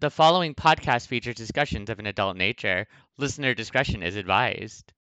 [0.00, 2.86] The following podcast features discussions of an adult nature.
[3.16, 4.92] Listener discretion is advised.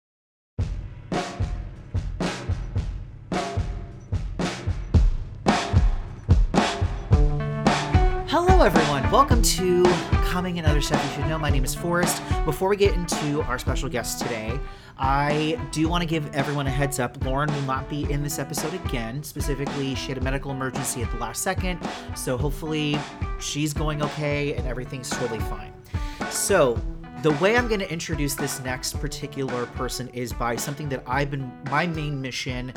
[8.27, 9.11] Hello, everyone.
[9.11, 9.85] Welcome to
[10.37, 11.39] Coming and Other Stuff You Should Know.
[11.39, 12.23] My name is Forrest.
[12.45, 14.61] Before we get into our special guest today,
[14.99, 17.25] I do want to give everyone a heads up.
[17.25, 19.23] Lauren will not be in this episode again.
[19.23, 21.81] Specifically, she had a medical emergency at the last second,
[22.15, 22.99] so hopefully
[23.41, 25.73] she's going okay and everything's totally fine.
[26.29, 26.79] So,
[27.23, 31.31] the way I'm going to introduce this next particular person is by something that I've
[31.31, 32.75] been my main mission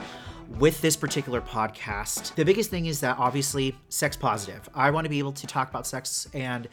[0.57, 2.33] with this particular podcast.
[2.35, 4.67] The biggest thing is that obviously sex positive.
[4.73, 6.67] I want to be able to talk about sex and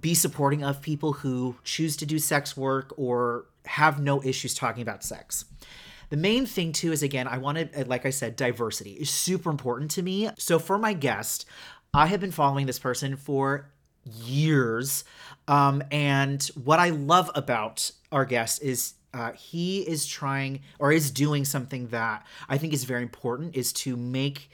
[0.00, 4.82] be supporting of people who choose to do sex work or have no issues talking
[4.82, 5.44] about sex.
[6.10, 9.90] The main thing too is again, I wanted like I said, diversity is super important
[9.92, 10.30] to me.
[10.38, 11.46] So for my guest,
[11.94, 13.70] I have been following this person for
[14.04, 15.04] years.
[15.48, 21.10] Um, and what I love about our guest is uh, he is trying or is
[21.10, 24.50] doing something that I think is very important is to make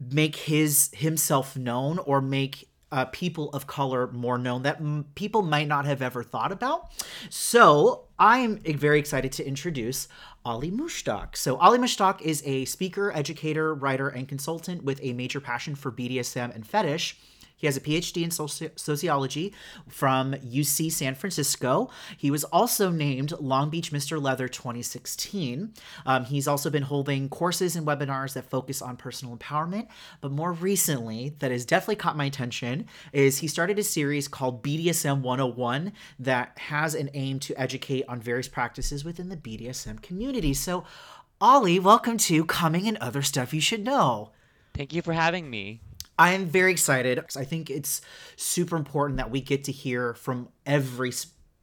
[0.00, 5.42] make his himself known or make uh, people of color more known that m- people
[5.42, 6.92] might not have ever thought about.
[7.30, 10.06] So I'm very excited to introduce
[10.44, 11.36] Ali Mushtaq.
[11.36, 15.90] So Ali Mushtaq is a speaker, educator, writer, and consultant with a major passion for
[15.90, 17.16] BDSM and fetish.
[17.62, 19.54] He has a PhD in soci- sociology
[19.88, 21.90] from UC San Francisco.
[22.18, 24.20] He was also named Long Beach Mr.
[24.20, 25.72] Leather 2016.
[26.04, 29.86] Um, he's also been holding courses and webinars that focus on personal empowerment.
[30.20, 34.64] But more recently, that has definitely caught my attention, is he started a series called
[34.64, 40.52] BDSM 101 that has an aim to educate on various practices within the BDSM community.
[40.52, 40.82] So,
[41.40, 44.32] Ali, welcome to Coming and Other Stuff You Should Know.
[44.74, 45.80] Thank you for having me.
[46.18, 47.18] I am very excited.
[47.36, 48.00] I think it's
[48.36, 51.12] super important that we get to hear from every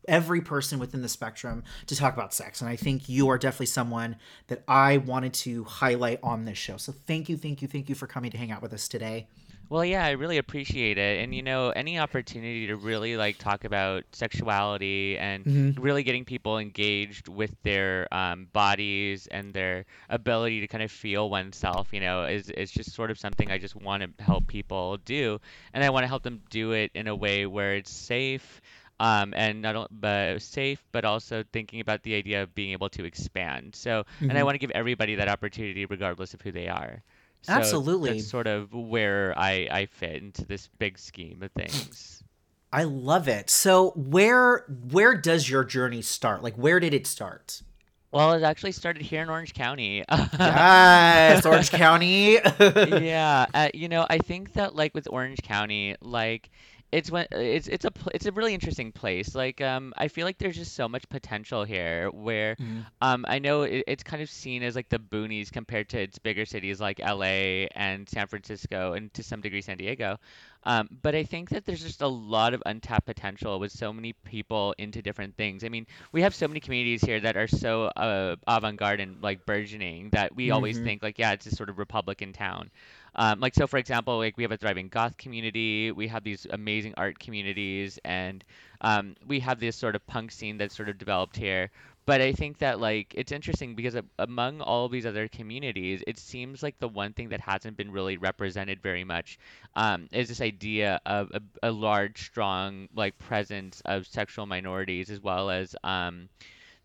[0.07, 2.61] every person within the spectrum to talk about sex.
[2.61, 4.15] And I think you are definitely someone
[4.47, 6.77] that I wanted to highlight on this show.
[6.77, 9.27] So thank you, thank you, thank you for coming to hang out with us today.
[9.69, 11.19] Well, yeah, I really appreciate it.
[11.23, 15.77] And you know, any opportunity to really like talk about sexuality and Mhm.
[15.77, 21.29] really getting people engaged with their um, bodies and their ability to kind of feel
[21.29, 24.97] oneself, you know, is is just sort of something I just want to help people
[24.97, 25.39] do.
[25.73, 28.61] And I want to help them do it in a way where it's safe.
[28.99, 32.89] Um, and not only but safe, but also thinking about the idea of being able
[32.89, 33.73] to expand.
[33.75, 34.45] So, and I Mhm.
[34.45, 37.01] want to give everybody that opportunity, regardless of who they are.
[37.41, 38.11] So Absolutely.
[38.13, 42.23] that's sort of where I, I fit into this big scheme of things.
[42.71, 43.49] I love it.
[43.49, 46.43] So where where does your journey start?
[46.43, 47.63] Like where did it start?
[48.11, 50.03] Well, it actually started here in Orange County.
[50.09, 52.39] Yes, Orange County.
[52.59, 56.49] Yeah, uh, you know, I think that like with Orange County, like
[56.91, 59.35] it's when it's it's a pl- it's a really interesting place.
[59.35, 62.85] Like um I feel like there's just so much potential here where Mhm.
[63.01, 66.17] um I know it, it's kind of seen as like the boonies compared to its
[66.17, 70.17] bigger cities like LA and San Francisco and to some degree San Diego.
[70.63, 74.13] Um but I think that there's just a lot of untapped potential with so many
[74.25, 75.63] people into different things.
[75.63, 79.45] I mean, we have so many communities here that are so uh avant-garde and like
[79.45, 80.83] burgeoning that we always Mhm.
[80.85, 82.71] think like yeah, it's this sort of Republican town.
[83.15, 86.45] Um, like so, for example, like we have a thriving goth community, we have these
[86.49, 88.43] amazing art communities, and
[88.81, 91.69] um, we have this sort of punk scene that's sort of developed here.
[92.05, 96.63] But I think that like it's interesting because among all these other communities, it seems
[96.63, 99.37] like the one thing that hasn't been really represented very much
[99.75, 105.21] um, is this idea of a, a large, strong like presence of sexual minorities as
[105.21, 106.29] well as um,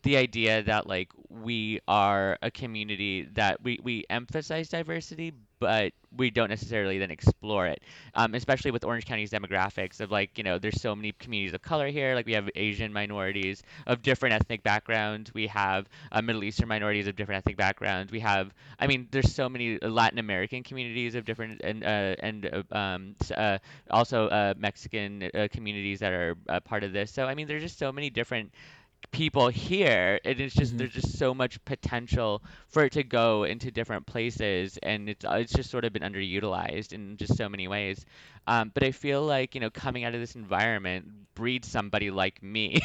[0.02, 5.32] the idea that like we are a community that we, we emphasize diversity
[5.64, 7.82] but we don't necessarily then explore it
[8.14, 11.62] um, especially with orange county's demographics of like you know there's so many communities of
[11.62, 12.14] color here.
[12.14, 15.32] Like we have asian minorities of different ethnic backgrounds.
[15.34, 18.12] We have uh, middle eastern minorities of different ethnic backgrounds.
[18.12, 22.64] We have i mean there's so many latin american communities of different and uh, and
[22.70, 23.58] uh, um, uh,
[23.90, 27.10] also uh, mexican uh, communities that are uh, part of this.
[27.10, 28.52] So i mean there's just so many different
[29.14, 30.78] people here and it's just Mhm.
[30.78, 35.52] there's just so much potential for it to go into different places and it's it's
[35.52, 38.04] just sort of been underutilized in just so many ways
[38.46, 42.42] um, but I feel like you know coming out of this environment breeds somebody like
[42.42, 42.80] me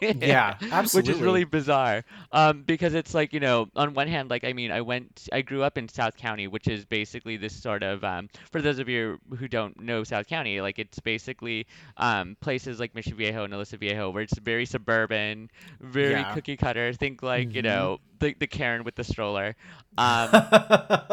[0.20, 0.54] Yeah,
[0.90, 4.52] which is really bizarre um, because it's like you know on one hand like I
[4.52, 8.02] mean I went I grew up in South County which is basically this sort of
[8.04, 11.66] um, for those of you who don't know South County like it's basically
[11.96, 16.26] um, places like Mission Viejo and Aliso Viejo where it's very suburban very Yeah.
[16.26, 16.92] cookie cutter.
[16.92, 19.56] Think like, you hmm know, the the Karen with the stroller.
[19.98, 20.44] Um,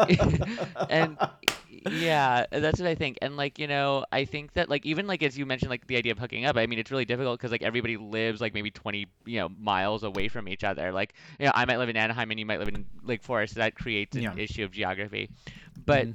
[0.88, 1.18] and
[1.86, 3.18] yeah, that's what I think.
[3.22, 5.96] And like, you know, I think that like even like as you mentioned like the
[5.96, 8.70] idea of hooking up, I mean it's really difficult because like everybody lives like maybe
[8.70, 10.92] 20, you know, miles away from each other.
[10.92, 13.54] Like, you know, I might live in Anaheim and you might live in Lake Forest,
[13.54, 14.32] so that creates an yeah.
[14.34, 15.30] issue of geography.
[15.76, 16.12] But hmm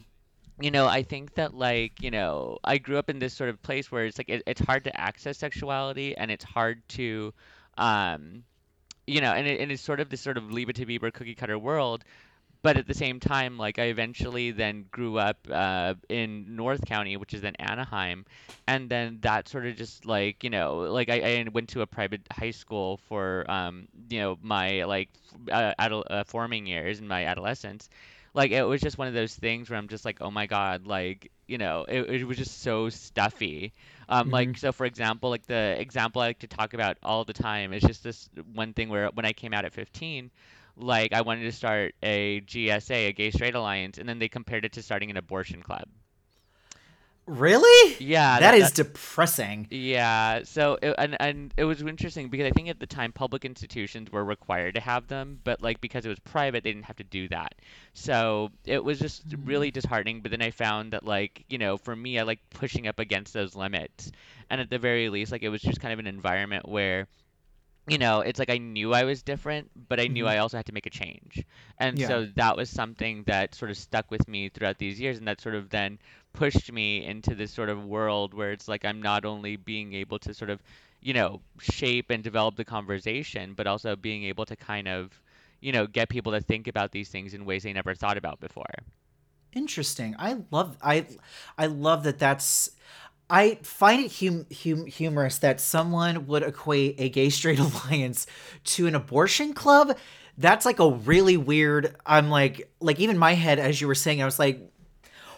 [0.60, 3.62] you know, I think that like, you know, I grew up in this sort of
[3.62, 7.33] place where it's like it, it's hard to access sexuality and it's hard to
[7.77, 8.44] um
[9.07, 11.12] you know, and, it, and it's sort of this sort of Leave It to Beaver
[11.12, 12.04] cookie cutter world
[12.63, 17.18] but at the same time, like I eventually then grew up uh, in North County,
[17.18, 18.25] which is then Anaheim,
[18.68, 21.88] and then that sort of just like you know, like I, I went to a
[21.88, 25.10] private high school for um, you know my like
[25.51, 27.89] uh, adult, uh, forming years in my adolescence.
[28.33, 30.88] Like it was just one of those things where I'm just like, oh my God,
[30.88, 33.74] like you know, it, it was just so stuffy.
[34.09, 37.25] Um, hmm like so, for example, like the example I like to talk about all
[37.25, 40.31] the time is just this one thing where when I came out at 15
[40.78, 44.66] like I wanted to start a GSA, a gay straight alliance, and then they compared
[44.66, 45.88] it to starting an abortion club.
[47.25, 47.96] Really?
[48.00, 49.70] Yeah, That that is depressing.
[49.70, 50.42] yeah.
[50.44, 54.12] So it, and and it was interesting because I think at the time public institutions
[54.12, 57.04] were required to have them, but like because it was private, they didn't have to
[57.04, 57.56] do that.
[57.94, 59.48] So it was just Mm.
[59.48, 60.22] really disheartening.
[60.22, 63.34] But then I found that like you know for me, I like pushing up against
[63.34, 64.12] those limits,
[64.50, 67.08] and at the very least, like it was just kind of an environment where
[67.88, 70.57] you know, it's like I knew I was different, but I knew hmm I also
[70.57, 71.44] had to make a change.
[71.77, 72.01] And Yeah.
[72.01, 75.41] so that was something that sort of stuck with me throughout these years, and that
[75.41, 76.00] sort of then
[76.33, 80.19] pushed me into this sort of world where it's like I'm not only being able
[80.19, 80.62] to sort of,
[81.01, 85.12] you know, shape and develop the conversation, but also being able to kind of,
[85.62, 88.39] you know, get people to think about these things in ways they never thought about
[88.39, 88.65] before.
[89.53, 90.15] Interesting.
[90.18, 91.06] I love I
[91.59, 92.71] I love that that's
[93.33, 97.57] I find it hum, hum, humorous that someone would equate a gay straight
[97.89, 98.27] alliance
[98.65, 99.97] to an abortion club.
[100.38, 101.95] That's like a really weird.
[102.06, 104.62] I'm like, like even my head, as you were saying, I was like,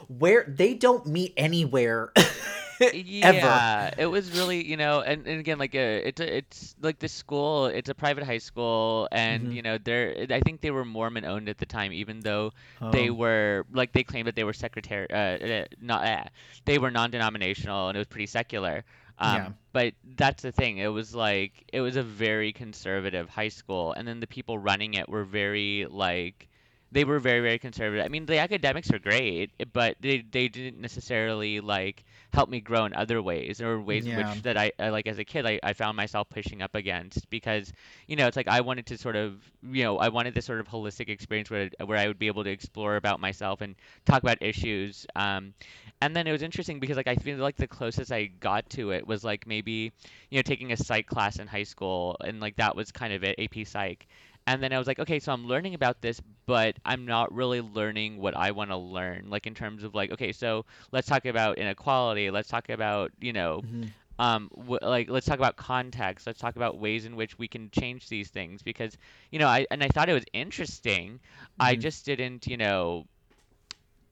[0.09, 2.11] where they don't meet anywhere.
[2.79, 6.99] Yeah, it was really, you know, and, and again, like a, it's a, it's like
[6.99, 10.71] the school, it's a private high school, and hmm you know, they're, I think they
[10.71, 12.53] were Mormon owned at the time, even though
[12.89, 16.23] they Oh, were, like, they claimed that they were secretary, uh, uh, not, uh,
[16.65, 18.83] they were non-denominational, and it was pretty secular.
[19.23, 23.49] yeah, Um, but that's the thing, it was like, it was a very conservative high
[23.49, 26.47] school, and then the people running it were very, like,
[26.91, 28.05] they were very, very conservative.
[28.05, 32.03] I mean, the academics are great, but they they didn't necessarily like
[32.35, 34.33] helped me grow in other ways or ways in yeah.
[34.33, 37.29] which that I, I like as a kid I, I found myself pushing up against
[37.29, 37.71] because
[38.07, 40.59] you know it's like I wanted to sort of you know I wanted this sort
[40.59, 44.21] of holistic experience where where I would be able to explore about myself and talk
[44.21, 45.53] about issues um
[46.01, 48.91] and then it was interesting because like I feel like the closest I got to
[48.91, 49.93] it was like maybe
[50.29, 53.23] you know taking a psych class in high school and like that was kind of
[53.23, 54.05] it AP Psych
[54.47, 57.61] and then I was like, okay, so I'm learning about this, but I'm not really
[57.61, 59.25] learning what I want to learn.
[59.29, 62.29] Like in terms of like, okay, so let's talk about inequality.
[62.31, 66.25] Let's talk about, you know, hmm um, w like let's talk about context.
[66.27, 68.97] Let's talk about ways in which we can change these things because,
[69.31, 71.19] you know, I and I thought it was interesting.
[71.59, 73.05] I hmm just didn't, you know,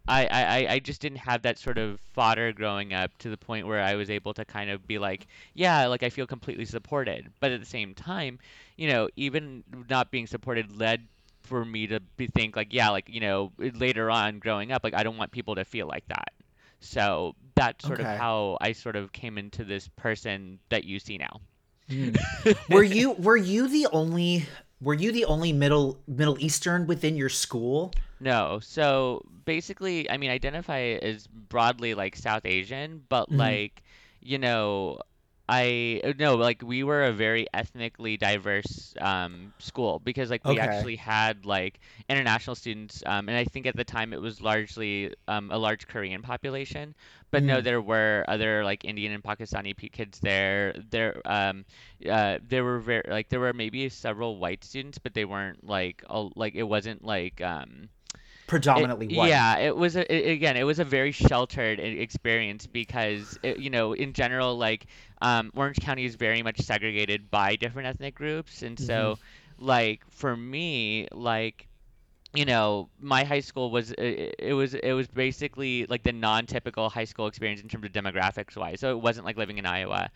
[0.07, 3.37] I, I, I I just didn't have that sort of fodder growing up to the
[3.37, 6.65] point where I was able to kind of be like, yeah, like I feel completely
[6.65, 7.31] supported.
[7.39, 8.39] But at the same time,
[8.75, 11.07] you know, even not being supported led
[11.41, 14.93] for me to be think like, yeah, like, you know, later on growing up, like
[14.93, 16.33] I don't want people to feel like that.
[16.79, 21.17] So that's sort of how I sort of came into this person that you see
[21.17, 21.39] now.
[21.89, 22.17] Mm.
[22.69, 24.45] Were you were you the only
[24.83, 27.93] were you the only middle Middle Eastern within your school?
[28.19, 33.83] No, so basically, I mean, identify as broadly like South Asian, but hmm like,
[34.21, 34.99] you know,
[35.49, 40.57] I uh, no, like we were a very ethnically diverse um, school because like we
[40.57, 40.57] Okay.
[40.59, 45.13] actually had like international students, um, and I think at the time it was largely
[45.27, 46.95] um, a large Korean population,
[47.31, 47.61] but no, Mm.
[47.61, 50.73] there were other like Indian and Pakistani p kids there.
[50.89, 51.65] There, um,
[52.09, 56.03] uh, there were very like there were maybe several white students, but they weren't like
[56.09, 57.89] all, like it wasn't like um
[58.75, 59.41] it, Predominantly white.
[59.41, 63.69] yeah, it was a, it, again, it was a very sheltered experience because it, you
[63.69, 64.87] know, in general, like
[65.23, 69.19] um, Orange County is very much segregated by different ethnic groups, and hmm so
[69.59, 71.67] like for me, like
[72.33, 76.89] you know, my high school was it, it was it was basically like the non-typical
[76.89, 78.79] high school experience in terms of demographics wise.
[78.79, 80.09] So it wasn't like living in Iowa,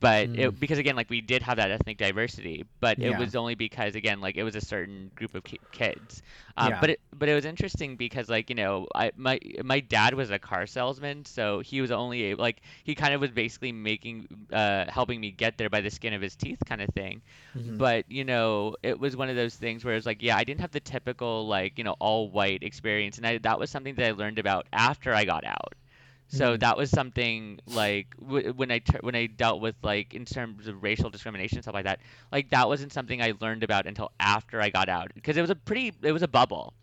[0.00, 0.34] but Mm.
[0.34, 3.16] it, because again like we did have that ethnic diversity but it Yeah.
[3.16, 6.22] was only because again like it was a certain group of kids
[6.56, 6.78] um, Yeah.
[6.78, 10.30] but it but it was interesting because like you know I my my dad was
[10.30, 14.26] a car salesman so he was only able, like he kind of was basically making
[14.52, 17.22] uh helping me get there by the skin of his teeth kind of thing
[17.54, 17.78] Mhm.
[17.78, 20.60] but you know it was one of those things where it's like yeah I didn't
[20.60, 24.06] have the typical like you know all white experience and I, that was something that
[24.06, 25.74] I learned about after I got out
[26.28, 26.58] so Mhm.
[26.58, 30.66] that was something like w- when I tur- when I dealt with like in terms
[30.66, 32.00] of racial discrimination stuff like that.
[32.30, 35.50] Like that wasn't something I learned about until after I got out because it was
[35.50, 36.74] a pretty it was a bubble,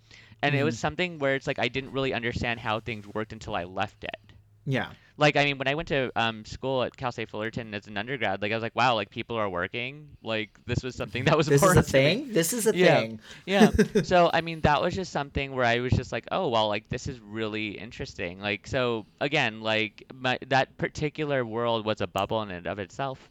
[0.42, 0.80] and it was Mhm.
[0.80, 4.34] something where it's like I didn't really understand how things worked until I left it.
[4.66, 4.92] Yeah.
[5.18, 7.98] Like I mean, when I went to um, school at Cal State Fullerton as an
[7.98, 10.10] undergrad, like I was like, wow, like people are working.
[10.22, 12.34] Like this was something that was This is a important thing.
[12.34, 13.00] This is a Yeah.
[13.00, 13.20] thing.
[13.46, 13.72] Yeah.
[14.04, 16.90] So I mean, that was just something where I was just like, oh well, like
[16.90, 18.42] this is really interesting.
[18.42, 23.30] Like so again, like my that particular world was a bubble in and of itself,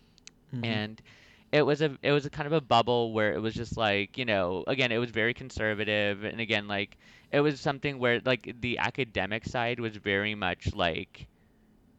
[0.54, 0.64] Mhm.
[0.64, 1.02] and
[1.52, 4.16] it was a it was a kind of a bubble where it was just like
[4.16, 6.96] you know again it was very conservative and again like
[7.30, 11.26] it was something where like the academic side was very much like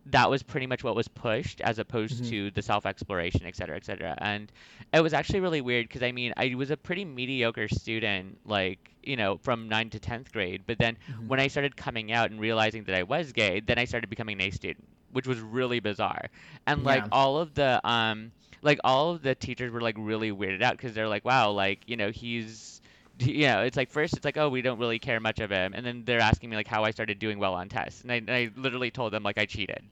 [0.08, 2.30] that was pretty much what was pushed as opposed Mhm.
[2.30, 4.52] to the self exploration et cetera et cetera and
[4.94, 8.92] it was actually really weird because i mean i was a pretty mediocre student like
[9.04, 11.28] you know from 9 to 10th grade but then Mhm.
[11.28, 14.40] when i started coming out and realizing that i was gay then i started becoming
[14.42, 16.30] an a student which was really bizarre
[16.68, 17.10] and like Yeah.
[17.12, 18.32] all of the um
[18.62, 21.82] like all of the teachers were like really weirded out because they're like wow like
[21.88, 22.80] you know he's
[23.20, 25.74] you know it's like first it's like oh we don't really care much of him
[25.74, 28.16] and then they're asking me like how i started doing well on tests and i,
[28.16, 29.84] and I literally told them like i cheated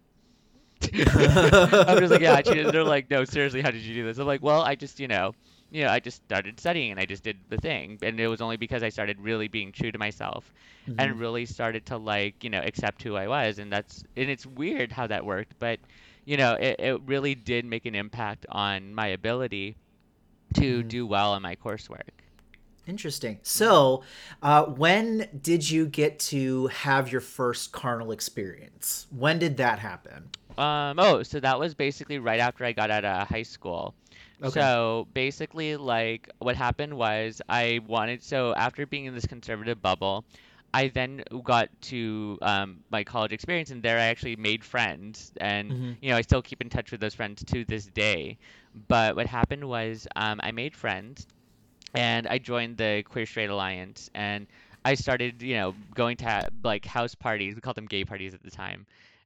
[0.94, 4.18] i'm just like yeah i cheated they're like no seriously how did you do this
[4.18, 5.34] i'm like well i just you know
[5.72, 8.42] you know i just started studying and i just did the thing and it was
[8.42, 10.52] only because i started really being true to myself
[10.88, 10.96] Mhm.
[11.00, 14.46] and really started to like you know accept who I was and that's and it's
[14.46, 15.80] weird how that worked but
[16.26, 19.78] you know it, it really did make an impact on my ability
[20.56, 20.88] to Mhm.
[20.90, 22.10] do well in my coursework
[22.86, 23.40] Interesting.
[23.44, 24.04] So,
[24.42, 29.08] uh, when did you get to have your first carnal experience?
[29.10, 30.30] When did that happen?
[30.58, 33.96] Um oh so that was basically right after I got out of high school
[34.44, 34.70] Okay.
[34.70, 40.26] So basically, like what happened was I wanted so after being in this conservative bubble,
[40.74, 45.76] I then got to um, my college experience, and there I actually made friends, and
[45.76, 45.98] Mhm.
[46.02, 48.38] you know I still keep in touch with those friends to this day.
[48.88, 51.28] But what happened was um, I made friends,
[51.94, 54.48] and I joined the Queer Straight Alliance, and
[54.86, 57.56] I started you know going to like house parties.
[57.56, 58.86] We called them gay parties at the time.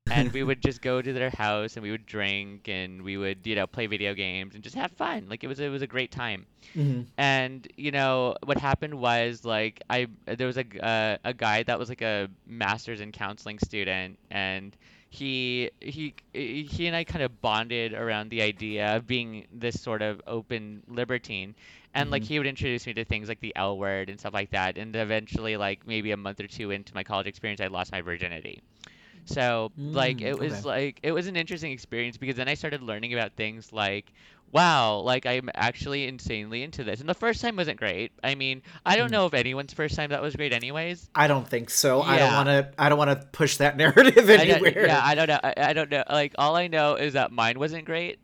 [0.10, 3.46] And we would just go to their house and we would drink and we would
[3.46, 5.28] you know play video games and just have fun.
[5.30, 6.46] Like it was it was a great time.
[6.76, 7.08] Mhm.
[7.18, 11.78] and you know what happened was like i there was a uh, a guy that
[11.80, 14.76] was like a master's in counseling student and
[15.10, 20.02] he he he and i kind of bonded around the idea of being this sort
[20.02, 21.56] of open libertine.
[21.94, 22.26] And like Mhm.
[22.26, 24.78] he would introduce me to things like the l word and stuff like that.
[24.78, 28.02] And eventually like maybe a month or two into my college experience i lost my
[28.02, 28.62] virginity
[29.28, 30.68] so like Mm, it was okay.
[30.68, 34.12] like it was an interesting experience because then I started learning about things like
[34.54, 37.02] wow, like I'm actually insanely into this.
[37.02, 38.14] And the first time wasn't great.
[38.24, 39.12] I mean, I don't Mm.
[39.12, 41.10] know if anyone's first time that was great anyways.
[41.14, 42.02] I don't think so.
[42.02, 42.72] I don't want to.
[42.78, 44.86] I don't want to push that narrative I anywhere.
[44.86, 45.40] yeah, I don't know.
[45.44, 46.04] I, I don't know.
[46.10, 48.20] Like all I know is that mine wasn't great.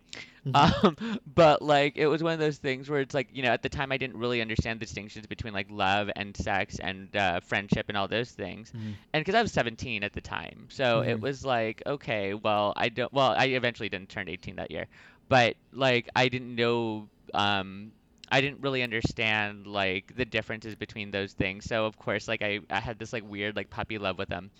[0.45, 0.75] Mhm.
[0.83, 3.61] Um, but like it was one of those things where it's like you know at
[3.61, 7.39] the time I didn't really understand the distinctions between like love and sex and uh,
[7.41, 8.97] friendship and all those things, Mhm.
[9.13, 11.21] and because I was 17 at the time, so it Mhm.
[11.21, 14.87] was like okay, well I don't well I eventually didn't turn 18 that year,
[15.29, 17.91] but like I didn't know um
[18.31, 22.59] I didn't really understand like the differences between those things, so of course like I
[22.69, 24.51] I had this like weird like puppy love with him,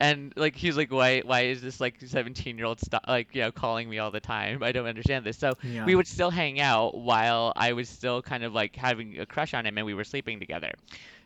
[0.00, 3.42] and like he's like why why is this like 17 year old st- like you
[3.42, 4.62] know calling me all the time?
[4.62, 5.38] I don't understand this.
[5.38, 5.84] So Yeah.
[5.84, 9.54] we would still hang out while i was still kind of like having a crush
[9.54, 10.72] on him and we were sleeping together.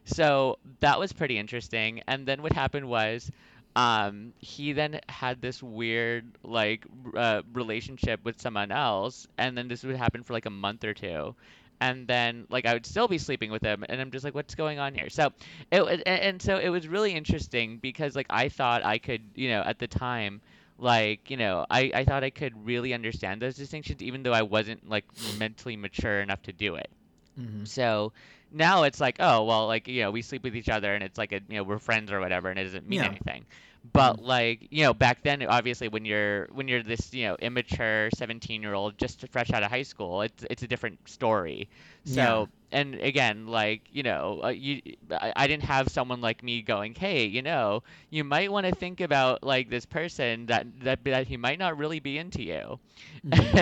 [0.04, 2.02] So that was pretty interesting.
[2.06, 3.30] And then what happened was
[3.76, 6.84] um he then had this weird like
[7.16, 9.26] uh, relationship with someone else.
[9.38, 11.34] And then this would happen for like a month or two
[11.80, 14.54] and then like I would still be sleeping with him and I'm just like what's
[14.54, 15.30] going on here so
[15.72, 19.62] it and so it was really interesting because like I thought I could you know
[19.62, 20.40] at the time
[20.78, 24.42] like you know I I thought I could really understand those distinctions even though I
[24.42, 26.90] wasn't like mentally mature enough to do it
[27.38, 27.66] Mhm.
[27.66, 28.12] so
[28.52, 31.18] now it's like, oh, well, like, you know, we sleep with each other and it's
[31.18, 33.06] like, a, you know, we're friends or whatever and it doesn't mean Yeah.
[33.06, 33.44] anything.
[33.92, 34.26] But mm.
[34.26, 38.62] like, you know, back then, obviously, when you're when you're this, you know, immature 17
[38.62, 41.68] year old just fresh out of high school, it's it's a different story.
[42.06, 46.62] So and again, like you know, uh, you I, I didn't have someone like me
[46.62, 51.04] going, hey, you know, you might want to think about like this person that that
[51.04, 52.80] that he might not really be into you,
[53.24, 53.54] Mhm.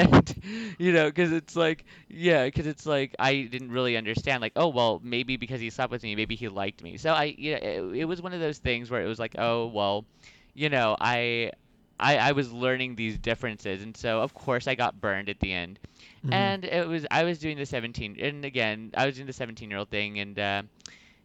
[0.45, 4.53] and you know, because it's like yeah, because it's like I didn't really understand like
[4.57, 7.57] oh well maybe because he slept with me maybe he liked me so I yeah
[7.57, 10.05] it, it was one of those things where it was like oh well
[10.55, 11.53] you know I.
[12.01, 15.53] I, I was learning these differences and so of course I got burned at the
[15.53, 15.79] end
[16.25, 16.33] Mhm.
[16.33, 19.71] and it was I was doing the 17 and again I was doing the 17
[19.71, 20.63] year old thing and uh,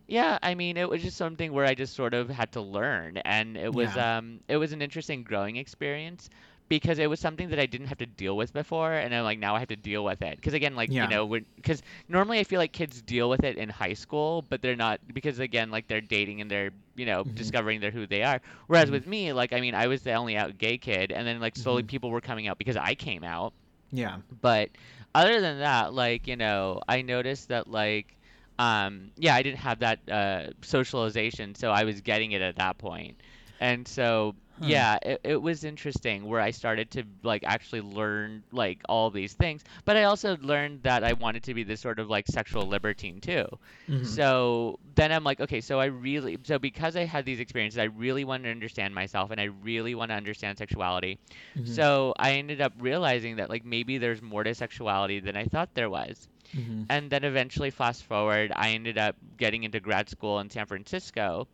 [0.08, 3.18] yeah I mean it was just something where I just sort of had to learn
[3.18, 4.18] and it was Yeah.
[4.18, 6.30] um it was an interesting growing experience
[6.70, 9.40] because it was something that I didn't have to deal with before and I'm like
[9.40, 12.44] now I have to deal with it because again like you know because normally I
[12.44, 15.88] feel like kids deal with it in high school but they're not because again like
[15.88, 17.36] they're dating and they're you know Mhm.
[17.36, 18.92] discovering their who they are whereas Mhm.
[18.92, 21.56] with me like I mean I was the only out gay kid and then like
[21.56, 21.88] slowly Mhm.
[21.88, 23.54] people were coming out because I came out
[23.92, 24.18] Yeah.
[24.42, 24.70] but
[25.16, 28.18] other than that, like, you know, I noticed that like
[28.60, 32.78] um yeah, I didn't have that uh socialization, so I was getting it at that
[32.78, 33.22] point.
[33.60, 34.66] And so Huh.
[34.68, 39.34] yeah, it, it was interesting where I started to like actually learn like all these
[39.34, 42.68] things, but I also learned that I wanted to be this sort of like sexual
[42.68, 43.46] libertine too.
[43.88, 44.06] Mhm.
[44.06, 47.86] So then I'm like, okay, so I really, so because I had these experiences, I
[47.86, 51.20] really wanted to understand myself and I really want to understand sexuality.
[51.56, 51.68] Mhm.
[51.68, 55.74] So I ended up realizing that like maybe there's more to sexuality than I thought
[55.76, 56.28] there was.
[56.56, 56.86] Mhm.
[56.90, 61.48] And then eventually, fast forward, I ended up getting into grad school in San Francisco.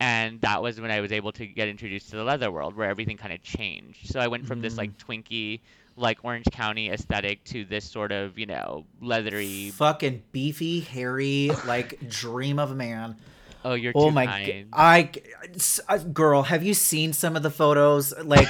[0.00, 2.88] And that was when I was able to get introduced to the leather world, where
[2.88, 4.08] everything kind of changed.
[4.12, 4.78] So I went from this Mm.
[4.78, 5.60] like Twinkie,
[5.96, 9.70] like Orange County aesthetic to this sort of, you know, leathery.
[9.70, 13.16] Fucking beefy, hairy, like dream of a man.
[13.64, 14.68] Oh, you're Oh too my, kind.
[14.72, 15.10] I,
[15.56, 18.16] s- uh, girl, have you seen some of the photos?
[18.16, 18.46] Like,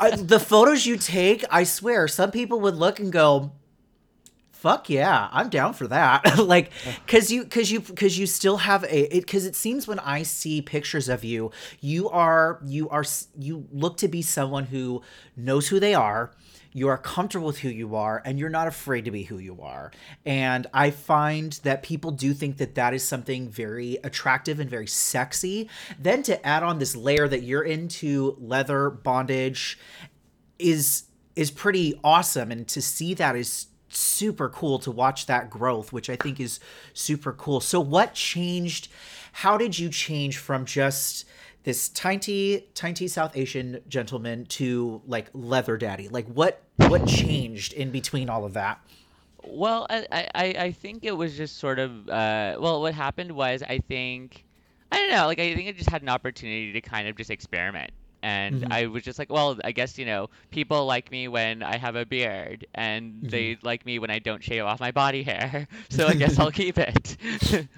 [0.00, 3.52] I, the photos you take, I swear, some people would look and go,
[4.66, 6.72] "Fuck yeah, I'm down for that." like,
[7.06, 10.24] cause you, cause you, cause you still have a, it, cause it seems when I
[10.24, 13.04] see pictures of you, you are, you are,
[13.38, 15.02] you look to be someone who
[15.36, 16.32] knows who they are.
[16.72, 19.62] You are comfortable with who you are, and you're not afraid to be who you
[19.62, 19.92] are.
[20.26, 24.88] And I find that people do think that that is something very attractive and very
[24.88, 25.70] sexy.
[25.96, 29.78] Then to add on this layer that you're into leather bondage
[30.58, 31.04] is
[31.36, 33.66] is pretty awesome and to see that is
[33.96, 36.60] super cool to watch that growth which i think is
[36.92, 37.60] super cool.
[37.60, 38.88] So what changed
[39.32, 41.26] how did you change from just
[41.64, 46.08] this tiny tiny south asian gentleman to like leather daddy?
[46.08, 48.80] Like what what changed in between all of that?
[49.44, 53.62] Well, I, I, I think it was just sort of uh well what happened was
[53.62, 54.44] I think
[54.90, 57.30] I don't know, like I think I just had an opportunity to kind of just
[57.30, 57.90] experiment.
[58.26, 61.62] And hmm I was just like, well, I guess, you know, people like me when
[61.62, 64.92] I have a beard and hmm they like me when I don't shave off my
[64.92, 65.68] body hair.
[65.90, 67.16] So I guess I'll keep it.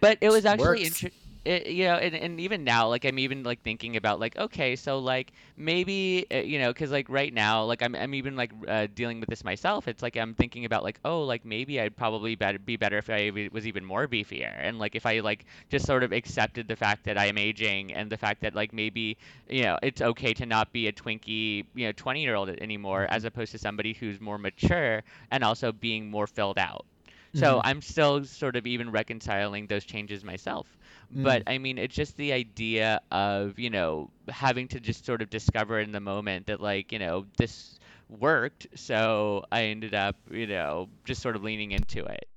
[0.00, 1.10] But it was actually works inter
[1.44, 4.76] it, you know, and, and even now, like I'm even like thinking about like, okay,
[4.76, 8.52] so like maybe uh, you know, because like right now, like I'm I'm even like
[8.66, 9.86] uh, dealing with this myself.
[9.86, 13.10] It's like I'm thinking about like, oh, like maybe I'd probably better be better if
[13.10, 16.76] I was even more beefier, and like if I like just sort of accepted the
[16.76, 20.32] fact that I am aging and the fact that like maybe you know it's okay
[20.34, 23.92] to not be a Twinkie, you know, 20 year old anymore, as opposed to somebody
[23.92, 26.86] who's more mature and also being more filled out.
[27.34, 30.78] So hmm I'm still sort of even reconciling those changes myself.
[31.10, 35.22] But hmm I mean, it's just the idea of, you know, having to just sort
[35.22, 38.66] of discover in the moment that, like, you know, this worked.
[38.76, 42.28] So I ended up, you know, just sort of leaning into it.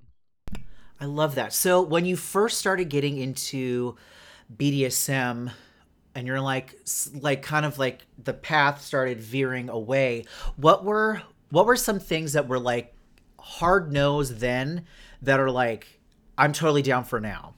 [0.99, 3.95] i love that so when you first started getting into
[4.57, 5.51] bdsm
[6.15, 6.75] and you're like
[7.21, 12.33] like kind of like the path started veering away what were what were some things
[12.33, 12.93] that were like
[13.47, 14.85] hard nosed then
[15.21, 15.87] that are like
[16.37, 17.53] i'm totally down for now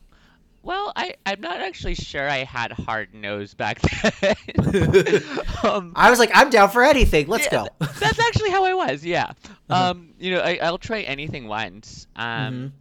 [0.61, 3.79] Well, I, I'm not actually sure I had hard nose back
[4.21, 4.35] then.
[5.63, 7.67] um, i was like i'm down for anything let's yeah, go
[7.99, 9.05] that's actually how I was.
[9.05, 9.31] Yeah.
[9.69, 9.91] uh-huh.
[9.91, 12.07] Um, you know, I, I'll try anything once.
[12.17, 12.47] mm-hmm.
[12.47, 12.73] Um,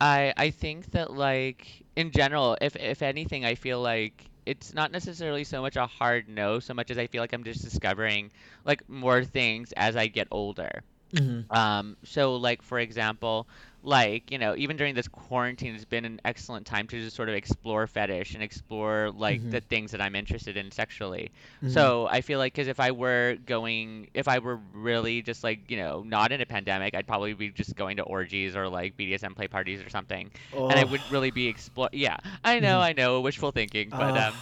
[0.00, 4.92] I I think that like in general, if if anything, I feel like it's not
[4.92, 8.30] necessarily so much a hard no, so much as I feel like I'm just discovering
[8.64, 10.82] like more things as I get older.
[11.14, 11.52] Mm-hmm.
[11.56, 13.46] Um, so like for example,
[13.82, 17.28] like, you know, even during this quarantine, it's been an excellent time to just sort
[17.28, 19.50] of explore fetish and explore like Mm-hmm.
[19.50, 21.30] the things that I'm interested in sexually.
[21.62, 21.72] Mm-hmm.
[21.72, 25.70] So I feel like because if I were going, if I were really just like,
[25.70, 28.96] you know, not in a pandemic, I'd probably be just going to orgies or like
[28.96, 31.88] BDSM play parties or something, and I oh wouldn't really be explore.
[31.92, 32.82] Yeah, I know, mm-hmm.
[32.82, 34.34] I know, wishful thinking, but um,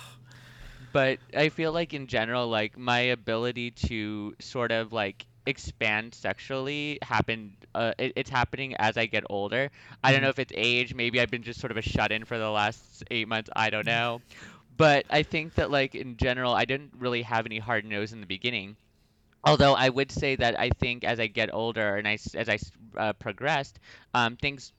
[0.93, 6.99] but I feel like in general, like my ability to sort of like expand sexually
[7.03, 9.71] happened uh, it, it's happening as I get older.
[10.03, 12.25] I don't know if it's age, maybe I've been just sort of a shut in
[12.25, 14.21] for the last 8 months, I don't know.
[14.77, 18.21] But I think that like in general, I didn't really have any hard nose in
[18.21, 18.77] the beginning.
[19.45, 22.59] Although I would say that I think as I get older and I, as i
[22.97, 23.79] uh, progressed,
[24.13, 24.73] um, things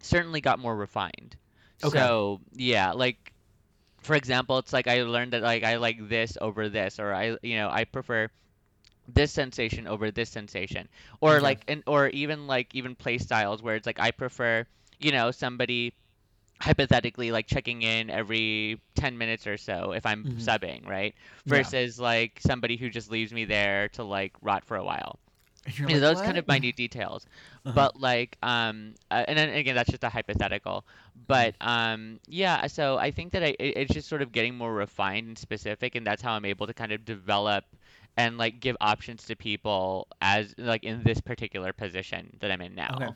[0.00, 1.36] certainly got more refined.
[1.84, 1.98] Okay.
[1.98, 3.32] So yeah, like
[4.02, 7.36] for example, it's like I learned that like I like this over this, or I
[7.42, 8.28] you know I prefer
[9.08, 10.88] this sensation over this sensation,
[11.20, 11.40] or Okay.
[11.40, 14.66] like and or even like even play styles where it's like I prefer
[14.98, 15.94] you know somebody
[16.60, 20.36] hypothetically like checking in every 10 minutes or so if I'm Mhm.
[20.38, 21.14] subbing, right?
[21.44, 21.72] Yeah.
[21.72, 25.18] Versus like somebody who just leaves me there to like rot for a while.
[25.76, 27.26] You're know, like, those kind of minute details.
[27.66, 27.88] Uh-huh.
[27.88, 30.84] But like um uh, and then again that's just a hypothetical.
[31.26, 34.72] But um yeah, so I think that I it, it's just sort of getting more
[34.72, 37.64] refined and specific and that's how I'm able to kind of develop
[38.16, 42.74] and like give options to people as like in this particular position that I'm in
[42.74, 42.90] now.
[42.94, 43.12] Okay.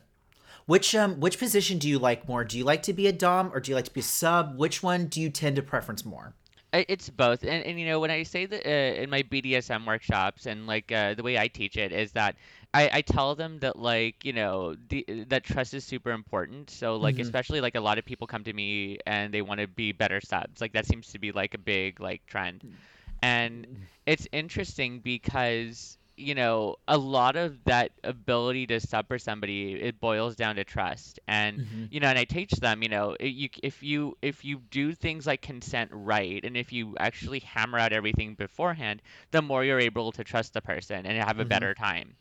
[0.66, 2.44] Which um which position do you like more?
[2.44, 4.56] Do you like to be a dom or do you like to be a sub?
[4.58, 6.34] Which one do you tend to preference more?
[6.72, 10.44] It's both, and, and you know when I say that uh, in my BDSM workshops
[10.44, 12.36] and like uh, the way I teach it is that
[12.74, 16.68] I, I tell them that like you know the, that trust is super important.
[16.68, 19.60] So like hmm especially like a lot of people come to me and they want
[19.60, 20.60] to be better subs.
[20.60, 22.62] Like that seems to be like a big like trend.
[23.26, 23.66] And
[24.06, 30.00] it's interesting because, you know, a lot of that ability to sub for somebody, it
[30.00, 31.20] boils down to trust.
[31.28, 34.60] And, hmm you know, and I teach them, you know, you, if you if you
[34.70, 39.64] do things like consent right, and if you actually hammer out everything beforehand, the more
[39.64, 42.16] you're able to trust the person and have a hmm better time.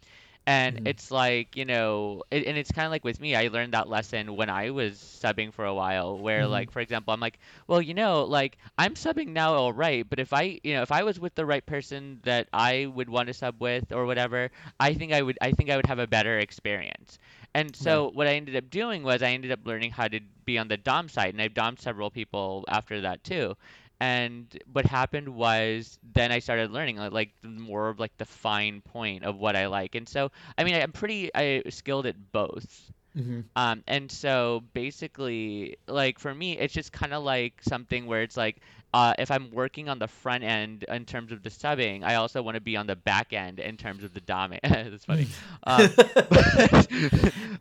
[0.47, 3.47] And hmm it's like, you know, it, and it's kind of like with me, I
[3.47, 7.13] learned that lesson when I was subbing for a while, where, hmm like, for example,
[7.13, 10.73] I'm like, well, you know, like, I'm subbing now all right, but if I, you
[10.73, 13.91] know, if I was with the right person that I would want to sub with
[13.91, 17.17] or whatever, I think I would, I think I would have a better experience.
[17.53, 20.57] And so what I ended up doing was I ended up learning how to be
[20.57, 23.55] on the dom side, and I've dommed several people after that too.
[23.99, 28.81] And what happened was then I started learning like, like more of like the fine
[28.81, 29.95] point of what I like.
[29.95, 32.91] And so I mean I'm pretty I skilled at both.
[33.15, 38.21] hmm Um, and so basically, like for me, it's just kind of like something where
[38.23, 38.57] it's like,
[38.93, 42.41] uh, if I'm working on the front end in terms of the subbing, I also
[42.41, 44.59] want to be on the back end in terms of the doming.
[44.63, 45.27] That's funny.
[45.63, 45.93] Um,
[46.29, 46.89] but,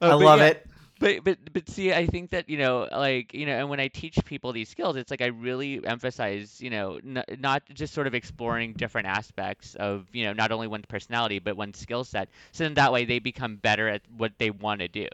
[0.00, 0.66] I uh, love yeah, it.
[0.98, 3.88] But but but see, I think that you know, like you know, and when I
[3.88, 8.06] teach people these skills, it's like I really emphasize, you know, n not just sort
[8.06, 12.28] of exploring different aspects of you know not only one's personality but one's skill set,
[12.52, 15.08] so then that way they become better at what they want to do.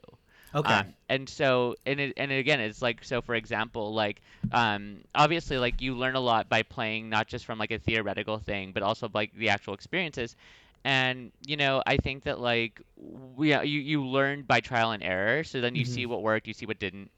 [0.54, 0.80] Okay.
[0.80, 4.20] Um, and so, and it, and again, it's like, so for example, like,
[4.52, 8.38] um, obviously, like you learn a lot by playing, not just from like a theoretical
[8.38, 10.36] thing, but also like the actual experiences.
[10.84, 15.02] And, you know, I think that like, we, yeah, you, you learn by trial and
[15.02, 15.44] error.
[15.44, 17.10] So then you hmm see what worked, you see what didn't.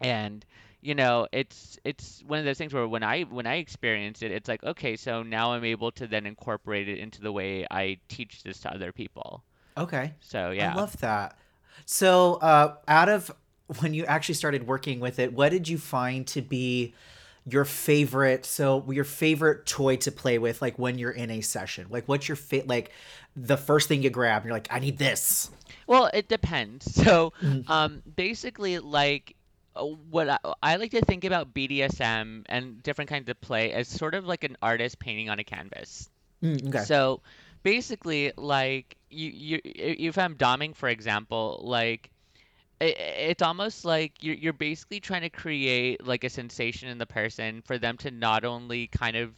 [0.00, 0.44] And,
[0.80, 4.30] you know, it's, it's one of those things where when I, when I experience it,
[4.30, 7.98] it's like, okay, so now I'm able to then incorporate it into the way I
[8.08, 9.42] teach this to other people.
[9.76, 10.14] Okay.
[10.20, 10.72] So yeah.
[10.72, 11.36] I love that.
[11.86, 13.30] So, uh, out of
[13.80, 16.94] when you actually started working with it, what did you find to be
[17.52, 18.44] your favorite?
[18.46, 21.86] So, your favorite toy to play with, like when you're in a session?
[21.90, 22.92] Like, what's your fa- like
[23.36, 24.42] the first thing you grab?
[24.42, 25.50] And you're like, I need this.
[25.86, 26.86] Well, it depends.
[27.04, 27.68] So, Mhm.
[27.68, 29.34] um, basically, like,
[29.76, 33.88] uh, what I, I like to think about BDSM and different kinds of play as
[33.88, 36.10] sort of like an artist painting on a canvas.
[36.42, 36.84] Mm, okay.
[36.84, 37.20] So,
[37.62, 42.10] basically, like, you, you, if I'm doming, for example, like,
[42.80, 47.06] i it's almost like you're you're basically trying to create like a sensation in the
[47.06, 49.32] person for them to not only kind of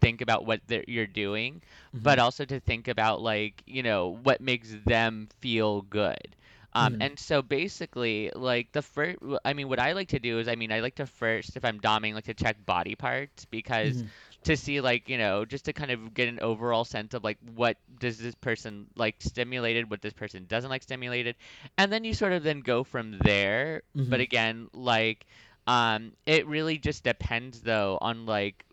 [0.00, 1.62] think about what you're doing,
[2.02, 6.36] but hmm also to think about like you know what makes them feel good.
[6.72, 10.38] Um, hmm and so basically, like the first, I mean, what I like to do
[10.38, 13.44] is, I mean, I like to first, if I'm doming, like to check body parts
[13.46, 17.14] because hmm to see like, you know, just to kind of get an overall sense
[17.14, 21.36] of like what does this person like stimulated, what this person doesn't like stimulated.
[21.76, 23.82] And then you sort of then go from there.
[24.08, 25.26] But hmm again like
[25.66, 28.64] um it really just depends though on like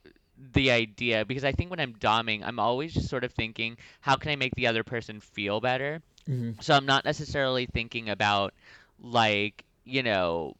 [0.53, 1.25] the idea.
[1.25, 4.35] Because I think when I'm doming I'm always just sort of thinking how can I
[4.35, 6.01] make the other person feel better?
[6.27, 8.53] Hmm so I'm not necessarily thinking about
[8.99, 10.55] like you know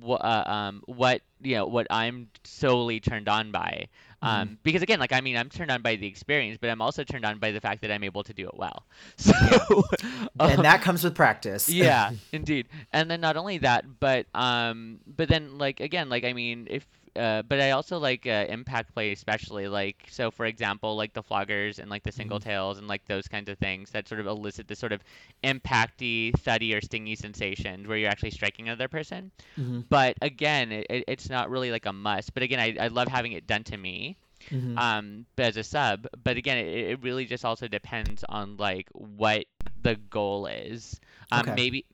[0.00, 3.88] what uh, um what you know what I'm solely turned on by
[4.22, 7.04] um because again like I mean I'm turned on by the experience but I'm also
[7.04, 8.84] turned on by the fact that I'm able to do it well
[9.16, 10.26] so Yeah.
[10.40, 11.68] And um that comes with practice.
[11.68, 12.68] yeah, indeed.
[12.92, 16.86] And then not only that, but um but then like again, like I mean, if
[17.18, 21.22] uh, but I also like uh, impact play especially like so for example like the
[21.22, 22.44] floggers and like the single Mhm.
[22.44, 25.02] tails and like those kinds of things that sort of elicit this sort of
[25.44, 29.30] impacty, thuddy or stingy sensation where you're actually striking another person.
[29.58, 29.84] Mhm.
[29.88, 32.34] But again, it, it- it's not really like a must.
[32.34, 34.16] But again, I, I love having it done to me
[34.52, 34.78] Mhm.
[34.78, 38.86] um but as a sub but again it, it really just also depends on like
[38.92, 39.46] what
[39.82, 41.00] the goal is
[41.32, 41.54] um Okay.
[41.56, 41.84] maybe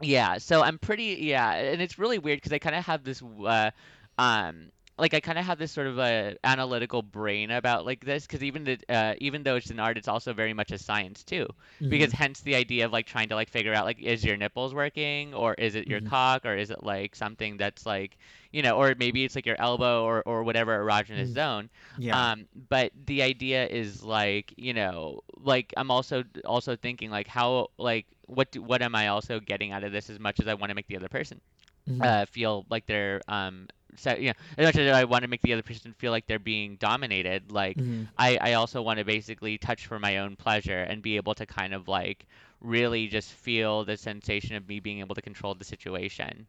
[0.00, 3.22] yeah, so I'm pretty yeah, and it's really weird because I kind of have this
[3.22, 3.70] uh
[4.18, 8.26] um like I kind of have this sort of a analytical brain about like this
[8.26, 11.22] because even the uh, even though it's an art, it's also very much a science
[11.24, 11.46] too.
[11.88, 12.12] Because Mhm.
[12.12, 15.34] hence the idea of like trying to like figure out like is your nipples working
[15.34, 16.02] or is it your Mhm.
[16.02, 18.16] cock or is it like something that's like
[18.52, 21.32] you know or maybe it's like your elbow or or whatever erogenous Mhm.
[21.32, 21.70] zone.
[21.96, 22.24] Yeah.
[22.24, 27.68] Um, but the idea is like, you know, like I'm also also thinking like how
[27.78, 30.54] like what do, what am I also getting out of this as much as I
[30.54, 31.40] want to make the other person
[31.86, 32.02] Mhm.
[32.02, 35.42] uh feel like they're um so you know as much as I want to make
[35.42, 38.08] the other person feel like they're being dominated, like Mhm.
[38.16, 41.46] I I also want to basically touch for my own pleasure and be able to
[41.46, 42.26] kind of like
[42.60, 46.46] really just feel the sensation of me being able to control the situation.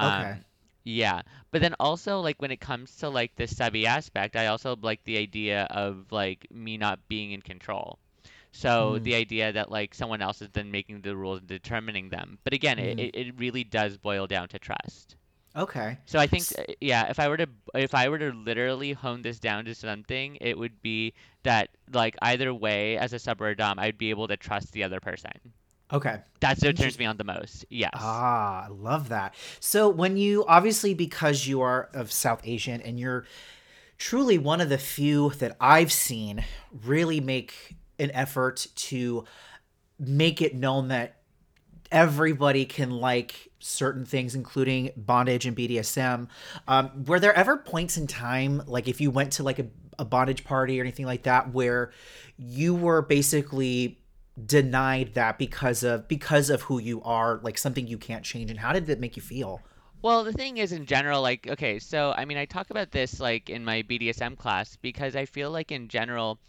[0.00, 0.34] Okay.
[0.34, 0.44] Um,
[0.84, 4.76] yeah, but then also like when it comes to like the subby aspect, I also
[4.80, 7.98] like the idea of like me not being in control.
[8.52, 9.00] So Mhm.
[9.00, 12.38] the idea that like someone else is then making the rules and determining them.
[12.44, 12.98] But again, Mhm.
[12.98, 15.16] it it really does boil down to trust.
[15.54, 15.98] Okay.
[16.06, 19.22] So I think uh, yeah, if I were to if I were to literally hone
[19.22, 21.12] this down to something, it would be
[21.42, 24.72] that like either way as a sub or a dom, I'd be able to trust
[24.72, 25.32] the other person.
[25.92, 26.20] Okay.
[26.40, 27.66] That's what turns me on the most.
[27.68, 27.90] Yes.
[27.94, 29.34] Ah, I love that.
[29.60, 33.26] So when you obviously because you are of South Asian and you're
[33.98, 36.44] truly one of the few that I've seen
[36.84, 39.24] really make an effort to
[39.98, 41.16] make it known that
[41.90, 46.28] everybody can like certain things, including bondage and BDSM.
[46.68, 49.66] Um, were there ever points in time, like if you went to like a,
[49.98, 51.92] a bondage party or anything like that, where
[52.36, 53.98] you were basically
[54.46, 58.60] denied that because of because of who you are, like something you can't change, and
[58.60, 59.60] how did it make you feel?
[60.02, 63.20] Well, the thing is, in general, like, okay, so I mean, I talk about this
[63.20, 66.40] like in my BDSM class because I feel like in general,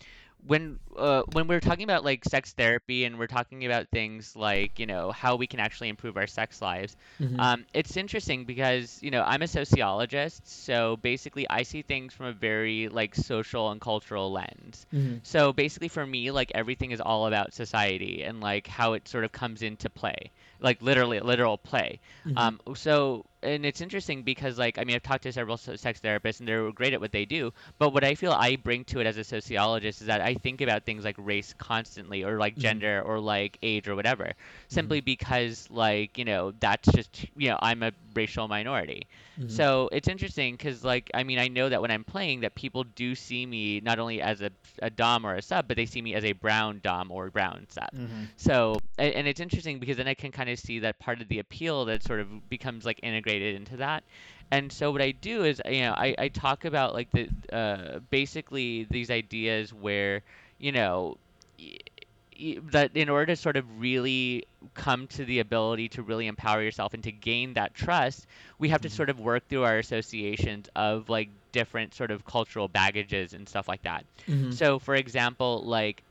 [0.45, 4.79] when uh, when we're talking about like sex therapy and we're talking about things like
[4.79, 8.99] you know how we can actually improve our sex lives, hmm um, it's interesting because
[9.01, 13.71] you know I'm a sociologist, so basically I see things from a very like social
[13.71, 14.85] and cultural lens.
[14.91, 19.07] hmm So basically for me, like everything is all about society and like how it
[19.07, 21.99] sort of comes into play, like literally literal play.
[22.23, 25.99] hmm Um, so, and it's interesting because, like, I mean, I've talked to several sex
[26.01, 27.51] therapists and they're great at what they do.
[27.79, 30.61] But what I feel I bring to it as a sociologist is that I think
[30.61, 34.33] about things like race constantly, or like hmm gender, or like age, or whatever,
[34.67, 39.07] simply because, like, you know, that's just, you know, I'm a racial minority.
[39.37, 42.55] hmm So it's interesting because, like, I mean, I know that when I'm playing, that
[42.55, 44.51] people do see me not only as a,
[44.81, 47.65] a dom or a sub, but they see me as a brown dom or brown
[47.69, 47.89] sub.
[47.91, 51.19] hmm So, a- and it's interesting because then I can kind of see that part
[51.21, 54.03] of the appeal that sort of becomes like integrated into that.
[54.51, 57.99] And so what I do is, you know, I, I talk about like the uh,
[58.09, 60.21] basically these ideas where,
[60.57, 61.15] you know,
[61.57, 61.77] y-
[62.39, 64.43] y- that in order to sort of really
[64.73, 68.25] come to the ability to really empower yourself and to gain that trust,
[68.57, 72.23] we have to hmm sort of work through our associations of like different sort of
[72.25, 74.05] cultural baggages and stuff like that.
[74.27, 76.03] hmm So, for example, like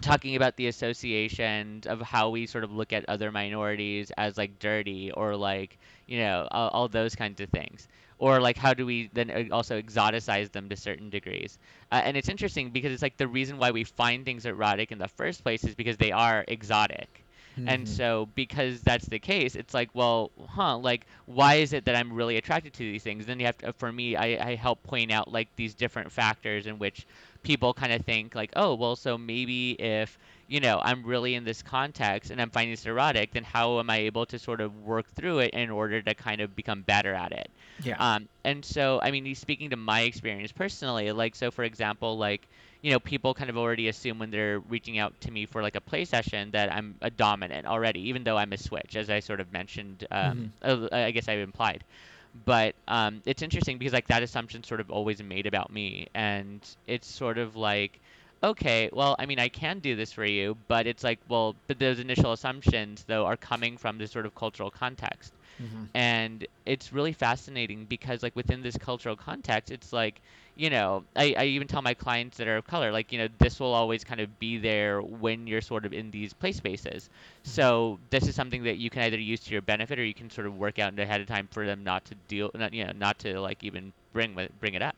[0.00, 4.58] talking about the associations of how we sort of look at other minorities as like
[4.58, 7.88] dirty or like you know all, all those kinds of things.
[8.18, 11.58] Or like how do we then uh, also exoticize them to certain degrees.
[11.92, 14.98] Uh, and it's interesting because it's like the reason why we find things erotic in
[14.98, 17.25] the first place is because they are exotic
[17.64, 21.84] and hmm so because that's the case it's like well huh like why is it
[21.84, 24.54] that i'm really attracted to these things then you have to for me i, I
[24.54, 27.06] help point out like these different factors in which
[27.42, 31.44] people kind of think like, oh, well, so maybe if, you know, I'm really in
[31.44, 34.74] this context and I'm finding this erotic, then how am I able to sort of
[34.74, 37.48] work through it in order to kind of become better at it?
[37.78, 37.98] Yeah.
[37.98, 42.48] Um, and so, I mean, speaking to my experience personally, like, so for example, like,
[42.86, 45.74] you know, people kind of already assume when they're reaching out to me for like
[45.74, 49.18] a play session that I'm a dominant already, even though I'm a switch, as I
[49.18, 51.82] sort of mentioned, um, uh, I guess I implied.
[52.44, 56.60] But um, it's interesting because like that assumption sort of always made about me and
[56.86, 58.00] it's sort of like
[58.44, 61.78] okay well i mean i can do this for you but it's like well but
[61.78, 65.32] those initial assumptions though are coming from this sort of cultural context.
[65.58, 70.20] Hmm and it's really fascinating because like within this cultural context it's like
[70.56, 73.28] you know I, I even tell my clients that are of color like you know
[73.38, 77.08] this will always kind of be there when you're sort of in these play spaces.
[77.10, 77.50] Mm-hmm.
[77.50, 80.30] So this is something that you can either use to your benefit or you can
[80.30, 82.92] sort of work out ahead of time for them not to deal not you know
[82.96, 84.96] not to like even bring with bring it up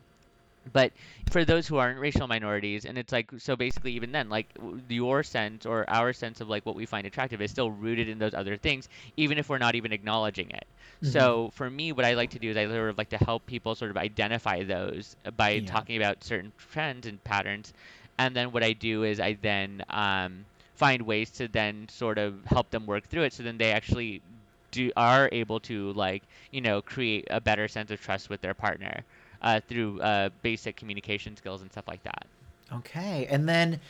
[0.73, 0.93] but
[1.31, 4.49] for those who aren't racial minorities and it's like so basically even then like
[4.89, 8.19] your sense or our sense of like what we find attractive is still rooted in
[8.19, 10.67] those other things even if we're not even acknowledging it.
[11.03, 13.47] So for me what i like to do is i sort of like to help
[13.47, 15.65] people sort of identify those by Yeah.
[15.67, 17.73] talking about certain trends and patterns.
[18.19, 20.45] And then what i do is i then um,
[20.75, 24.23] find ways to then sort of help them work through it so then they actually
[24.71, 28.55] do are able to like you know create a better sense of trust with their
[28.55, 29.05] partner
[29.43, 32.27] uh, through uh, basic communication skills and stuff like that.
[32.73, 33.27] Okay.
[33.31, 33.81] And then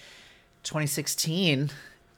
[0.63, 1.71] 2016,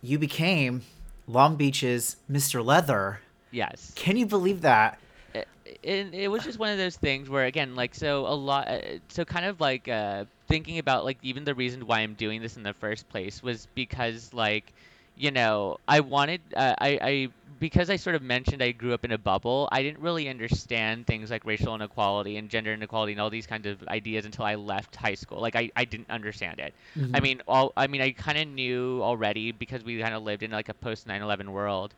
[0.03, 0.83] you became
[1.27, 2.65] Long Beach's Mr.
[2.65, 3.21] Leather.
[3.51, 3.93] Yes.
[3.97, 4.99] Can you believe that?
[5.35, 5.49] it,
[5.83, 8.81] it, it was just one of those things where again like so a lot uh,
[9.09, 12.57] so kind of like uh thinking about like even the reason why i'm doing this
[12.57, 14.73] in the first place was because like
[15.21, 17.29] you know i wanted uh, i i
[17.61, 21.07] because i sort of mentioned i grew up in a bubble i didn't really understand
[21.07, 24.55] things like racial inequality and gender inequality and all these kinds of ideas until i
[24.55, 26.75] left high school like i, I didn't understand it
[27.15, 30.43] i mean all i mean i kind of knew already because we kind of lived
[30.43, 31.95] in like a post 9-11 world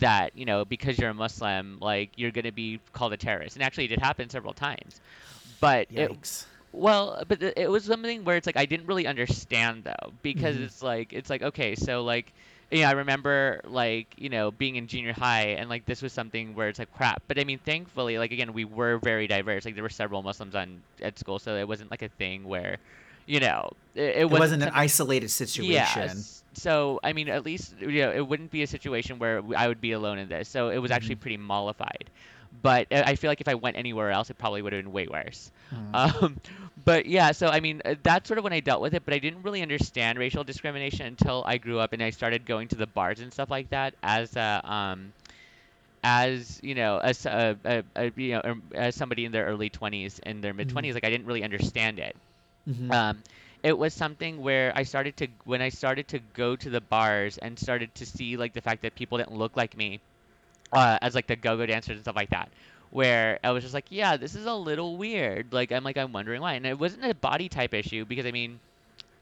[0.00, 3.56] that you know because you're a Muslim, like you're gonna be called a terrorist.
[3.56, 5.00] And actually, it did happen several times.
[5.60, 6.46] But it, Yikes.
[6.72, 10.56] well, but it it was something where it's like I didn't really understand though because
[10.56, 10.64] Mhm.
[10.64, 12.34] it's like it's like okay, so like
[12.70, 16.54] yeah, I remember like you know being in junior high and like this was something
[16.54, 17.22] where it's like crap.
[17.28, 19.64] But I mean, thankfully, like again, we were very diverse.
[19.64, 22.78] Like there were several Muslims on at school, so it wasn't like a thing where
[23.26, 25.70] you know it, it It wasn't, wasn't an isolated situation.
[25.70, 26.42] Yes.
[26.54, 29.80] So I mean, at least you know it wouldn't be a situation where I would
[29.80, 30.48] be alone in this.
[30.48, 32.10] So it was actually pretty mollified.
[32.62, 34.92] But uh, I feel like if I went anywhere else, it probably would have been
[34.92, 35.50] way worse.
[35.92, 36.40] Um,
[36.86, 39.04] but yeah, so I mean, uh, that's sort of when I dealt with it.
[39.06, 42.68] But I didn't really understand racial discrimination until I grew up and I started going
[42.70, 45.14] to the bars and stuff like that as a um,
[46.04, 49.70] as you know, as a, a, a you know, um, as somebody in their early
[49.70, 52.16] 20s and their mid 20s, like I didn't really understand it
[52.66, 52.90] Mhm.
[52.90, 53.24] um,
[53.62, 57.38] it was something where I started to when I started to go to the bars
[57.38, 60.00] and started to see like the fact that people didn't look like me
[60.72, 62.52] uh, as like the go-go dancers and stuff like that
[62.96, 65.52] where I was just like yeah this is a little weird.
[65.52, 66.54] Like I'm like I'm wondering why.
[66.54, 68.58] And it wasn't a body type issue because I mean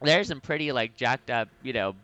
[0.00, 1.96] there's some pretty like jacked up you know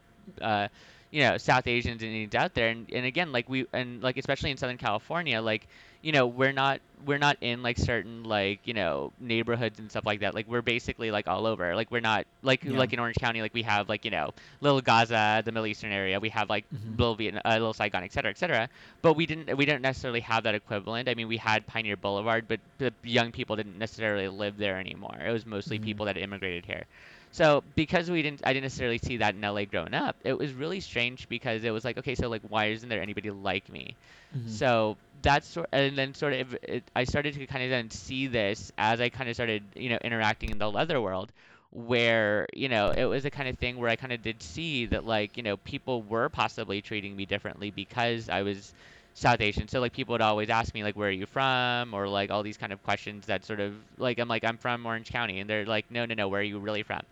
[0.43, 0.67] uh,
[1.11, 2.69] you know South Asians and Indians out there.
[2.69, 5.67] And, and again like we and like especially in Southern California like
[6.03, 10.07] you know we're not we're not in like certain like you know neighborhoods and stuff
[10.07, 10.35] like that.
[10.35, 11.75] Like we're basically like all over.
[11.75, 12.79] Like we're not like Yeah.
[12.79, 15.93] like in Orange County like we have like you know Little Gaza the Middle Eastern
[15.93, 16.19] area.
[16.21, 16.99] We have like Mhm.
[16.99, 18.69] Little Vietnam, uh, Little Saigon et cetera et cetera.
[19.03, 21.09] But we didn't we didn't necessarily have that equivalent.
[21.09, 25.19] I mean we had Pioneer Boulevard but the young people didn't necessarily live there anymore.
[25.21, 25.85] It was mostly Mhm.
[25.85, 26.85] people that immigrated here
[27.31, 30.53] so because we didn't I didn't necessarily see that in LA growing up it was
[30.53, 33.97] really strange because it was like okay so like why isn't there anybody like me
[34.33, 34.61] Mhm.
[34.63, 38.27] so that's sort, and then sort of it, I started to kind of then see
[38.27, 41.33] this as I kind of started, you know, interacting in the leather world,
[41.71, 44.87] where you know it was a kind of thing where I kind of did see
[44.87, 48.75] that like you know people were possibly treating me differently because I was
[49.15, 49.69] South Asian.
[49.69, 52.43] So like people would always ask me like where are you from or like all
[52.43, 55.51] these kind of questions that sort of like I'm like I'm from Orange County and
[55.51, 57.03] they're like no no no where are you really from?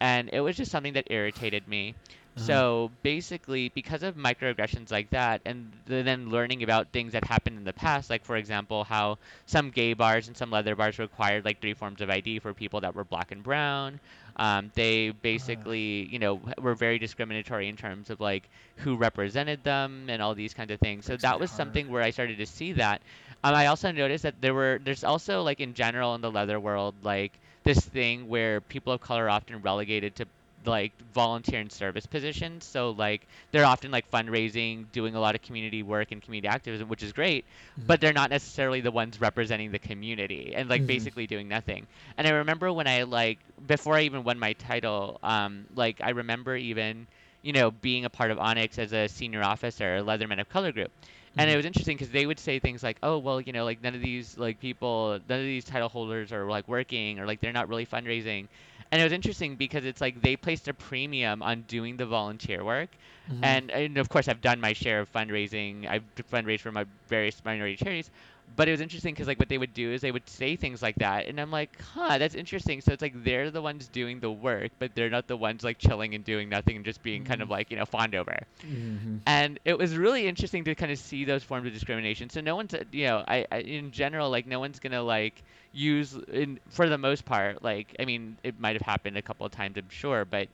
[0.00, 1.94] And it was just something that irritated me.
[2.36, 2.44] Uh-huh.
[2.44, 7.64] So basically, because of microaggressions like that, and then learning about things that happened in
[7.64, 11.62] the past, like for example, how some gay bars and some leather bars required like
[11.62, 14.00] three forms of ID for people that were black and brown.
[14.36, 20.06] Um, they basically, you know, were very discriminatory in terms of like who represented them
[20.08, 21.06] and all these kinds of things.
[21.06, 23.02] So that was something where I started to see that.
[23.42, 26.60] Um, I also noticed that there were there's also like in general in the leather
[26.60, 30.26] world like this thing where people of color are often relegated to
[30.66, 32.64] like volunteer and service positions.
[32.64, 36.88] So like they're often like fundraising, doing a lot of community work and community activism,
[36.88, 37.46] which is great,
[37.86, 40.86] but they're not necessarily the ones representing the community and like Mhm.
[40.86, 41.86] basically doing nothing.
[42.16, 46.10] And I remember when I like before I even won my title, um, like I
[46.10, 47.08] remember even
[47.42, 50.72] you know being a part of Onyx as a senior officer, a Leatherman of Color
[50.72, 50.92] group.
[51.38, 53.82] And it was interesting because they would say things like, "Oh, well, you know, like
[53.82, 57.40] none of these like people, none of these title holders are like working, or like
[57.40, 58.48] they're not really fundraising."
[58.90, 62.64] And it was interesting because it's like they placed a premium on doing the volunteer
[62.64, 62.90] work,
[63.30, 63.38] Mhm.
[63.42, 65.86] and and of course I've done my share of fundraising.
[65.86, 68.10] I've fundraised for my various minority charities,
[68.56, 70.82] but it was interesting because like what they would do is they would say things
[70.82, 72.80] like that, and I'm like, huh, that's interesting.
[72.80, 75.78] So it's like they're the ones doing the work, but they're not the ones like
[75.78, 79.22] chilling and doing nothing and just being kind of like you know fawned over Mhm.
[79.26, 82.56] and it was really interesting to kind of see those forms of discrimination so no
[82.56, 85.42] one's uh, you know I, I in general like no one's gonna like
[85.72, 89.46] use in for the most part like i mean it might have happened a couple
[89.46, 90.48] of times i'm sure but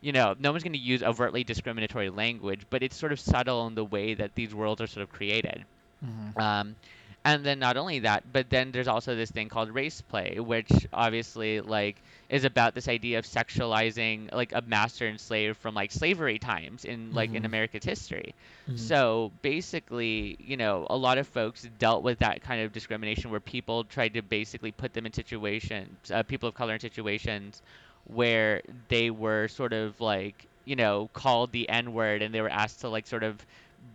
[0.00, 3.74] you know no one's gonna use overtly discriminatory language but it's sort of subtle in
[3.74, 5.64] the way that these worlds are sort of created
[6.02, 6.34] Mhm.
[6.40, 6.76] um,
[7.24, 10.70] And then not only that, but then there's also this thing called race play, which
[10.92, 15.92] obviously like is about this idea of sexualizing like a master and slave from like
[15.92, 17.46] slavery times in like in Mhm.
[17.46, 18.34] America's history.
[18.68, 18.78] Mhm.
[18.78, 23.40] So basically, you know, a lot of folks dealt with that kind of discrimination where
[23.40, 27.62] people tried to basically put them in situations, uh, people of color in situations
[28.04, 32.48] where they were sort of like, you know, called the N word and they were
[32.50, 33.44] asked to like sort of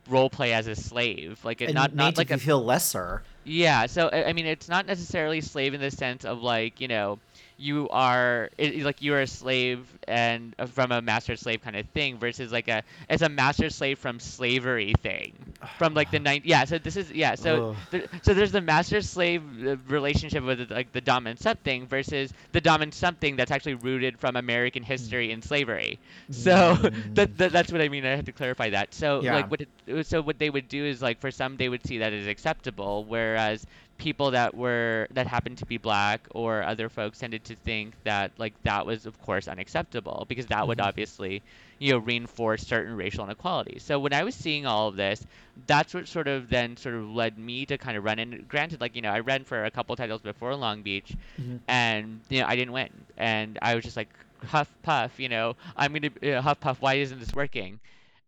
[0.10, 3.24] role play as a slave, like it and not not like a feel lesser.
[3.44, 7.20] yeah, so I mean, it's not necessarily slave in the sense of like, you know,
[7.64, 11.76] you are it, like you are a slave and uh, from a master slave kind
[11.76, 15.54] of thing versus like a it's a master slave from slavery thing.
[15.78, 17.62] From like the nine yeah so this is yeah so
[17.92, 21.88] there, so there's the master slave uh, relationship with like the dom and sub thing
[21.88, 26.00] versus the dom and sub thing that's actually rooted from American history and slavery.
[26.30, 26.76] So
[27.16, 28.94] that, that that's what I mean I had to clarify that.
[28.94, 29.32] So Yeah.
[29.32, 32.00] like what it, so what they would do is like for some they would see
[32.00, 33.66] that as acceptable whereas
[34.04, 38.32] people that were that happened to be black or other folks tended to think that
[38.38, 40.88] like that was of course unacceptable because that would Mhm.
[40.90, 41.44] obviously
[41.80, 45.26] you know reinforce certain racial inequalities so when i was seeing all of this
[45.68, 48.82] that's what sort of then sort of led me to kind of run and granted
[48.82, 51.62] like you know i ran for a couple titles before long beach Mhm.
[51.68, 54.10] and you know i didn't win and i was just like
[54.44, 57.80] huff puff you know i'm gonna uh, huff puff why isn't this working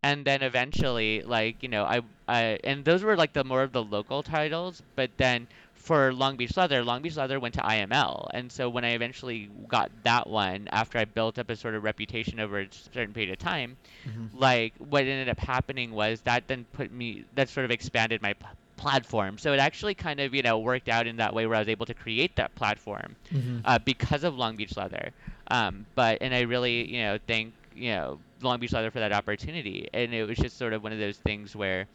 [0.03, 3.71] and then eventually like you know I, I and those were like the more of
[3.73, 5.47] the local titles but then
[5.85, 9.49] for long beach leather long beach leather went to iml and so when i eventually
[9.67, 13.31] got that one after i built up a sort of reputation over a certain period
[13.31, 13.77] of time
[14.07, 14.29] Mhm.
[14.33, 18.33] like what ended up happening was that then put me that sort of expanded my
[18.33, 18.45] p-
[18.77, 21.59] platform so it actually kind of you know worked out in that way where i
[21.59, 23.61] was able to create that platform Mhm.
[23.65, 25.11] uh, because of Long Beach Leather.
[25.49, 29.13] Um, but and I really you know thank you know Long Beach Leather for that
[29.13, 31.87] opportunity, and it was just sort of one of those things where,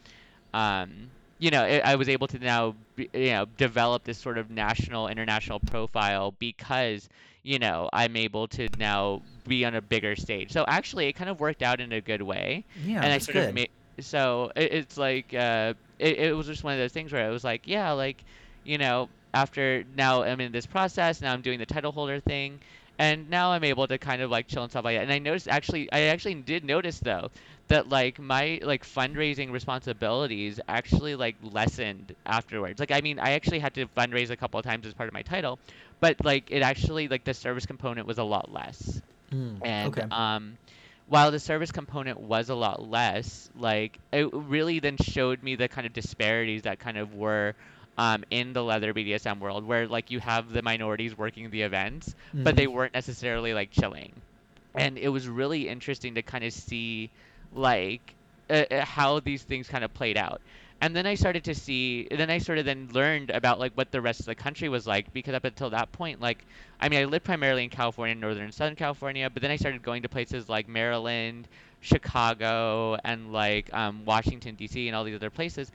[0.55, 1.11] um,
[1.41, 5.09] you know, I I was able to now you know develop this sort of national
[5.09, 7.09] international profile because
[7.45, 10.53] you know I'm able to now be on a bigger stage.
[10.53, 13.37] So actually, it kind of worked out in a good way Yeah, and I sort
[13.37, 13.45] good.
[13.45, 13.71] of made
[14.01, 17.31] so it, it's like uh, it, it was just one of those things where I
[17.31, 18.25] was like, yeah, like
[18.65, 22.61] you know, after now I'm in this process, now I'm doing the title holder thing,
[23.01, 25.03] and now I'm able to kind of like chill and stuff like that.
[25.05, 27.31] And I noticed actually, I actually did notice though
[27.69, 32.81] that like my like fundraising responsibilities actually like lessened afterwards.
[32.81, 35.15] Like I mean, I actually had to fundraise a couple of times as part of
[35.15, 35.61] my title,
[36.01, 40.07] but like it actually like the service component was a lot less Mm, and okay.
[40.11, 40.59] um
[41.07, 45.69] while the service component was a lot less like it really then showed me the
[45.69, 47.55] kind of disparities that kind of were
[47.99, 52.15] um, in the leather BDSM world where like you have the minorities working the events
[52.45, 54.23] but they weren't necessarily like chilling.
[54.75, 57.11] And it was really interesting to kind of see
[57.53, 58.15] like
[58.49, 60.41] uh, uh, how these things kind of played out.
[60.81, 63.91] And then i started to see then i sort of then learned about like what
[63.91, 66.47] the rest of the country was like because up until that point like
[66.81, 69.83] i mean i lived primarily in california northern and southern california but then i started
[69.83, 71.49] going to places like maryland
[71.81, 75.71] chicago and like um, washington d.c and all these other places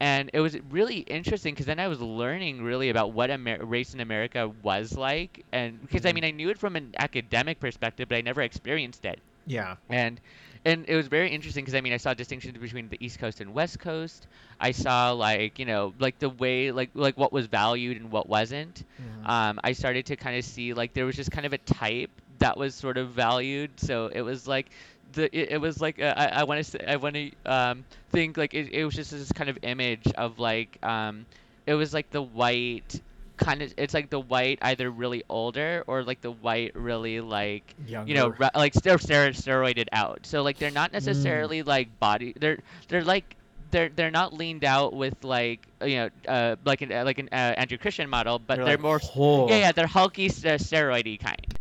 [0.00, 3.94] and it was really interesting because then I was learning really about what Amer- race
[3.94, 6.14] in America was like, and because I Mhm.
[6.14, 9.76] mean I knew it from an academic perspective, but I never experienced it, Yeah.
[9.88, 10.20] and
[10.64, 13.40] and it was very interesting because I mean I saw distinctions between the East Coast
[13.40, 14.26] and West Coast.
[14.60, 18.28] I saw like you know like the way like like what was valued and what
[18.28, 18.84] wasn't.
[19.00, 19.28] Mhm.
[19.28, 22.10] Um, I started to kind of see like there was just kind of a type
[22.38, 23.78] that was sort of valued.
[23.80, 24.70] So it was like
[25.12, 28.36] the it, it was like uh, I I want to I want to um think
[28.36, 31.26] like it, it was just this kind of image of like um
[31.66, 33.00] it was like the white
[33.36, 37.74] kind of it's like the white either really older or like the white really like
[37.86, 38.36] you know Younger.
[38.38, 40.94] ra- like they're stero- steroided out so like they're not Mm.
[40.94, 43.36] necessarily like body they're they're like
[43.70, 47.28] they're they're not leaned out with like you know uh like an uh, like an
[47.30, 50.58] uh, Andrew Christian model but They're they're, like, more "Oh." yeah yeah they're hulky uh,
[50.58, 51.58] steroidy kind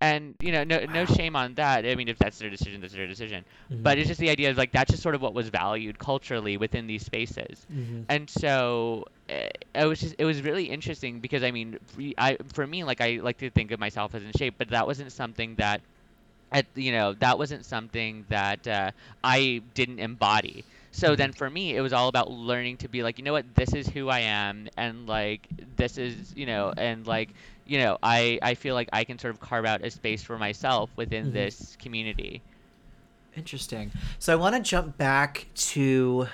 [0.00, 2.92] and you know no no shame on that I mean if that's their decision that's
[2.94, 3.82] their decision Mhm.
[3.82, 6.56] but it's just the idea of like that's just sort of what was valued culturally
[6.56, 8.04] within these spaces Mhm.
[8.08, 12.36] and so uh, it was just it was really interesting because I mean for- I
[12.52, 15.12] for me like I like to think of myself as in shape but that wasn't
[15.12, 15.82] something that
[16.52, 18.90] at you know that wasn't something that uh,
[19.22, 20.64] I didn't embody.
[20.92, 21.16] So Mhm.
[21.16, 23.74] then for me it was all about learning to be like you know what this
[23.74, 27.34] is who I am and like this is you know and like
[27.68, 30.36] you know I I feel like I can sort of carve out a space for
[30.38, 31.32] myself within Mhm.
[31.34, 32.42] this community.
[33.36, 33.92] Interesting.
[34.18, 36.26] So I want to jump back to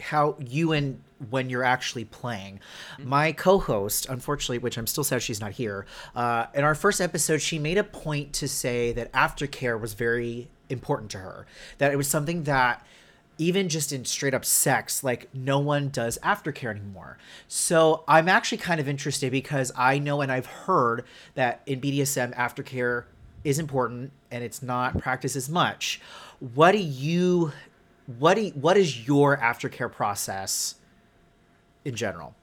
[0.00, 2.60] how you and when you're actually playing.
[2.98, 5.86] My co-host, unfortunately, which I'm still sad she's not here,
[6.16, 10.48] uh, in our first episode, she made a point to say that aftercare was very
[10.70, 11.46] important to her.
[11.78, 12.84] That it was something that
[13.40, 17.16] even just in straight up sex, like no one does aftercare anymore.
[17.48, 21.04] So I'm actually kind of interested because I know and I've heard
[21.36, 23.04] that in BDSM, aftercare
[23.42, 26.02] is important and it's not practiced as much.
[26.54, 27.52] What do you,
[28.18, 30.74] what do what is your aftercare process
[31.86, 32.34] in general?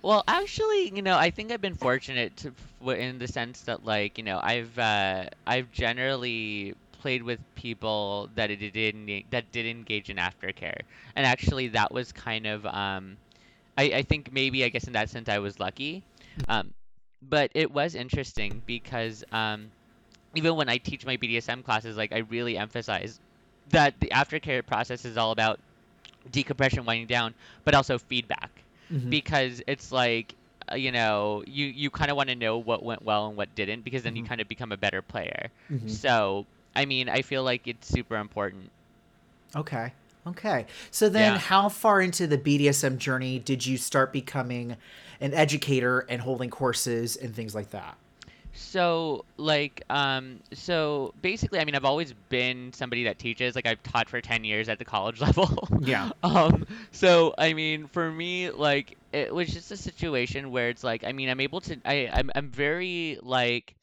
[0.00, 4.16] Well, actually, you know, I think I've been fortunate to, in the sense that, like,
[4.16, 10.10] you know, I've uh, I've generally played with people that it didn't that did engage
[10.10, 10.80] in aftercare,
[11.16, 13.16] and actually, that was kind of um,
[13.76, 16.02] I, I think maybe I guess in that sense I was lucky,
[16.48, 16.72] um,
[17.22, 19.70] but it was interesting because um,
[20.34, 23.20] even when I teach my BDSM classes, like I really emphasize
[23.70, 25.60] that the aftercare process is all about
[26.30, 27.34] decompression, winding down,
[27.64, 28.50] but also feedback
[28.92, 29.10] mm-hmm.
[29.10, 30.34] because it's like
[30.70, 33.54] uh, you know you you kind of want to know what went well and what
[33.54, 34.24] didn't because then mm-hmm.
[34.24, 35.88] you kind of become a better player mm-hmm.
[35.88, 36.46] so
[36.80, 38.70] i mean i feel like it's super important
[39.54, 39.92] okay
[40.26, 41.38] okay so then yeah.
[41.38, 44.76] how far into the bdsm journey did you start becoming
[45.20, 47.96] an educator and holding courses and things like that
[48.52, 53.82] so like um so basically I mean I've always been somebody that teaches like I've
[53.82, 55.68] taught for 10 years at the college level.
[55.80, 56.10] Yeah.
[56.22, 61.04] um so I mean for me like it was just a situation where it's like
[61.04, 63.74] I mean I'm able to I I'm I'm very like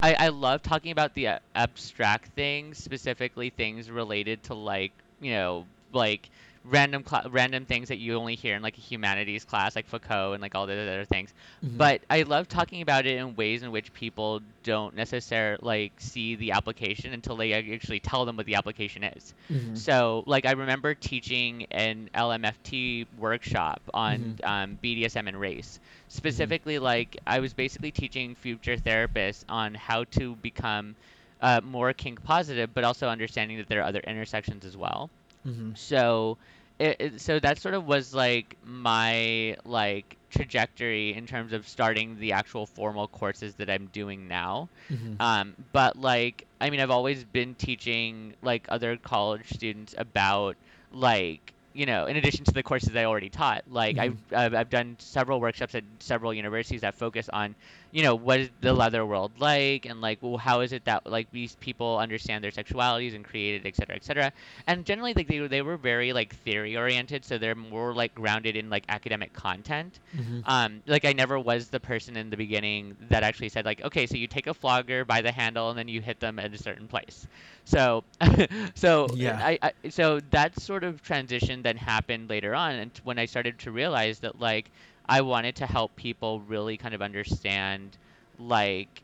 [0.00, 5.32] I I love talking about the uh, abstract things, specifically things related to like, you
[5.32, 6.30] know, like
[6.68, 10.32] random cl- random things that you only hear in like a humanities class like Foucault
[10.32, 11.32] and like all the other things.
[11.64, 11.76] Mm-hmm.
[11.76, 16.34] But I love talking about it in ways in which people don't necessarily like see
[16.34, 19.34] the application until they actually tell them what the application is.
[19.50, 19.74] Mm-hmm.
[19.76, 24.44] So like I remember teaching an LMFT workshop on mm-hmm.
[24.44, 25.80] um, BDSM and race.
[26.08, 30.96] Specifically, like I was basically teaching future therapists on how to become
[31.40, 35.10] uh, more kink positive, but also understanding that there are other intersections as well.
[35.46, 35.72] Mm-hmm.
[35.74, 36.38] So
[36.78, 42.18] it, it, so that sort of was like my like trajectory in terms of starting
[42.18, 44.68] the actual formal courses that I'm doing now.
[44.90, 45.20] Mm-hmm.
[45.20, 50.56] Um, but like, I mean, I've always been teaching like other college students about
[50.92, 54.34] like you know, in addition to the courses I already taught, like mm-hmm.
[54.34, 57.54] I've, I've, I've done several workshops at several universities that focus on,
[57.96, 61.06] you know, what is the leather world like, and like, well, how is it that
[61.06, 64.32] like these people understand their sexualities and created, et cetera, et cetera.
[64.66, 68.54] And generally, like they they were very like theory oriented, so they're more like grounded
[68.54, 70.00] in like academic content.
[70.14, 70.40] Mm-hmm.
[70.44, 74.06] Um, like I never was the person in the beginning that actually said like, okay,
[74.06, 76.58] so you take a flogger by the handle and then you hit them at a
[76.58, 77.26] certain place.
[77.64, 78.04] So,
[78.74, 83.18] so yeah, I, I so that sort of transition then happened later on, and when
[83.18, 84.70] I started to realize that like
[85.08, 87.96] I wanted to help people really kind of understand,
[88.38, 89.02] like,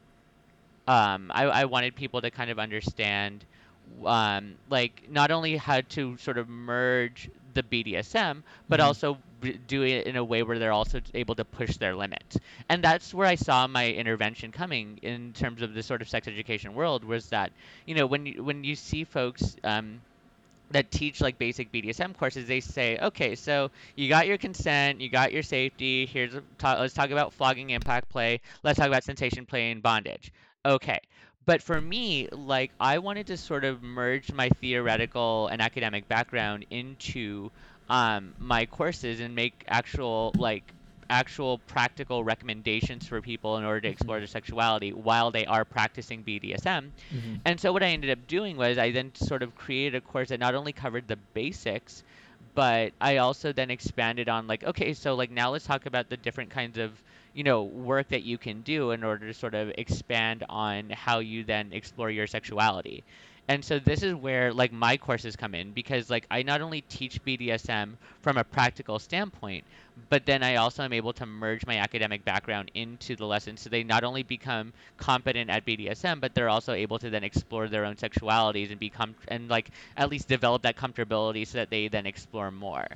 [0.89, 3.45] um, I I wanted people to kind of understand,
[4.05, 8.87] um, like not only how to sort of merge the BDSM, but mm-hmm.
[8.87, 9.19] also
[9.67, 12.39] do it in a way where they're also able to push their limits.
[12.69, 16.29] And that's where I saw my intervention coming in terms of the sort of sex
[16.29, 17.53] education world was that,
[17.87, 20.01] you know, when you, when you see folks um,
[20.73, 25.09] that teach like basic BDSM courses, they say, okay, so you got your consent, you
[25.09, 26.07] got your safety.
[26.07, 28.41] Here's a, talk, let's talk about flogging, impact play.
[28.62, 30.33] Let's talk about sensation play and bondage.
[30.64, 31.01] Okay,
[31.45, 36.66] but for me, like I wanted to sort of merge my theoretical and academic background
[36.70, 37.51] into
[37.89, 40.75] um, my courses and make actual like
[41.13, 46.25] actual practical recommendations for people in order to explore their sexuality while they are practicing
[46.25, 46.91] BDSM.
[47.15, 47.35] Mm-hmm.
[47.45, 50.31] And so what I ended up doing was I then sort of created a course
[50.31, 52.03] that not only covered the basics,
[52.55, 56.17] but I also then expanded on like okay, so like now let's talk about the
[56.17, 56.91] different kinds of
[57.35, 61.19] you know work that you can do in order to sort of expand on how
[61.19, 63.05] you then explore your sexuality
[63.49, 66.82] and so this is where like my courses come in because like I not only
[66.82, 69.64] teach BDSM from a practical standpoint,
[70.09, 73.68] but then I also am able to merge my academic background into the lessons so
[73.68, 77.84] they not only become competent at BDSM, but they're also able to then explore their
[77.84, 82.07] own sexualities and become and like at least develop that comfortability so that they then
[82.07, 82.86] explore more.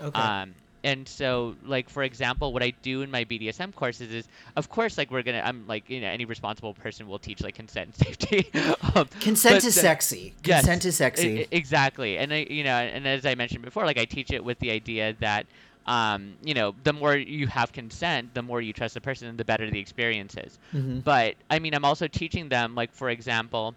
[0.00, 0.20] Okay.
[0.20, 0.54] Um,
[0.86, 4.96] and so like for example what i do in my bdsm courses is of course
[4.96, 7.96] like we're gonna i'm like you know any responsible person will teach like consent and
[8.06, 8.50] safety.
[8.94, 10.32] Um, consent is the, sexy.
[10.44, 11.40] Yes, consent is sexy.
[11.40, 12.18] I, exactly.
[12.18, 14.70] And I, you know and as i mentioned before like i teach it with the
[14.70, 15.46] idea that
[15.86, 19.38] um, you know, the more you have consent, the more you trust the person, and
[19.38, 20.58] the better the experience is.
[20.74, 20.98] Mm-hmm.
[21.00, 23.72] But I mean, I'm also teaching them, like for example,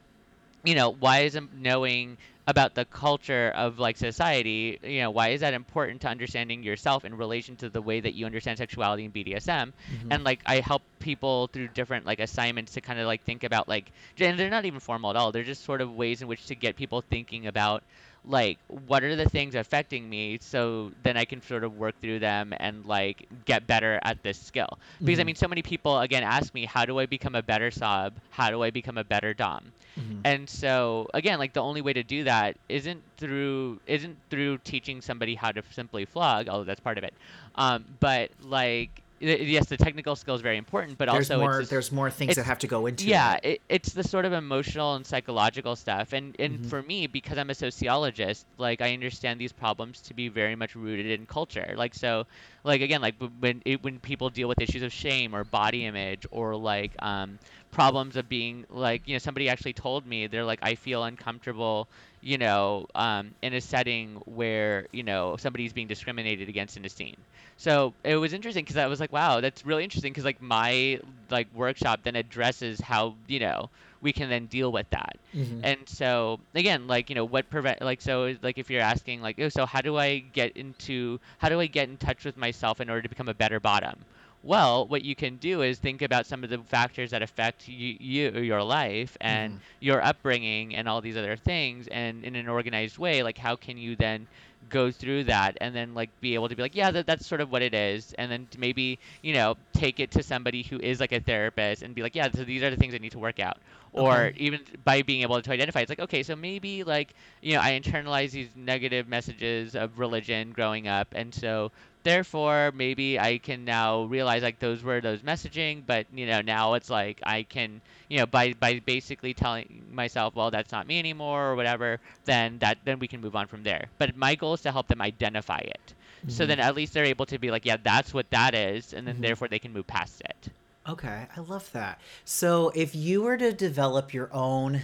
[0.64, 2.18] you know, why isn't knowing
[2.50, 7.06] about the culture of like society you know why is that important to understanding yourself
[7.06, 10.12] in relation to the way that you understand sexuality and bdsm mm-hmm.
[10.12, 13.68] and like i help people through different like assignments to kind of like think about
[13.68, 16.45] like and they're not even formal at all they're just sort of ways in which
[16.47, 17.84] to get people thinking about
[18.26, 22.20] like what are the things affecting me so then I can sort of work through
[22.20, 24.80] them and like get better at this skill.
[25.04, 25.26] Because I Mhm.
[25.26, 28.20] mean so many people again ask me how do I become a better sub?
[28.30, 29.74] How do I become a better dom?
[29.98, 30.22] Mhm.
[30.24, 35.02] And so again, like the only way to do that isn't through isn't through teaching
[35.02, 37.14] somebody how to simply flog, although that's part of it.
[37.56, 41.70] Um, but like yes, the technical skill is very important, but there's also more this-
[41.70, 43.45] there's more things that have to go into yeah, it.
[43.45, 46.13] it, it's the sort of emotional and psychological stuff.
[46.13, 46.65] And and Mhm.
[46.65, 50.76] for me, because I'm a sociologist, like I understand these problems to be very much
[50.76, 51.74] rooted in culture.
[51.76, 52.26] Like so,
[52.63, 56.26] like again, like when it, when people deal with issues of shame or body image
[56.32, 57.39] or like um,
[57.72, 61.88] problems of being like you know somebody actually told me they're like I feel uncomfortable
[62.22, 66.89] you know um, in a setting where you know somebody's being discriminated against in a
[66.89, 67.26] scene
[67.57, 70.99] so it was interesting because I was like, wow, that's really interesting because like my
[71.30, 73.70] like workshop then addresses how you know
[74.01, 75.17] we can then deal with that.
[75.34, 75.61] Mhm.
[75.63, 79.39] And so again, like you know, what prevent like so like if you're asking like,
[79.39, 82.80] oh, so how do I get into how do I get in touch with myself
[82.82, 84.05] in order to become a better bottom?
[84.42, 87.98] Well, what you can do is think about some of the factors that affect you,
[88.00, 89.62] you your life and Mhm.
[89.80, 93.78] your upbringing and all these other things, and in an organized way, like how can
[93.78, 94.28] you then
[94.70, 97.42] go through that and then like be able to be like yeah that, that's sort
[97.42, 101.00] of what it is and then maybe you know take it to somebody who is
[101.00, 103.20] like a therapist and be like yeah so these are the things i need to
[103.20, 103.58] work out
[103.94, 104.36] or Okay.
[104.36, 107.72] even by being able to identify it's like okay so maybe like you know i
[107.72, 111.72] internalize these negative messages of religion growing up and so
[112.10, 116.74] therefore maybe i can now realize like those were those messaging but you know now
[116.74, 120.97] it's like i can you know by by basically telling myself well that's not me
[120.99, 124.53] anymore or whatever then that then we can move on from there but my goal
[124.53, 125.93] is to help them identify it
[126.28, 126.47] so Mhm.
[126.47, 129.16] then at least they're able to be like yeah that's what that is and then
[129.18, 129.22] Mhm.
[129.22, 130.49] therefore they can move past it
[130.88, 131.99] Okay, I love that.
[132.26, 134.82] So if you were to develop your own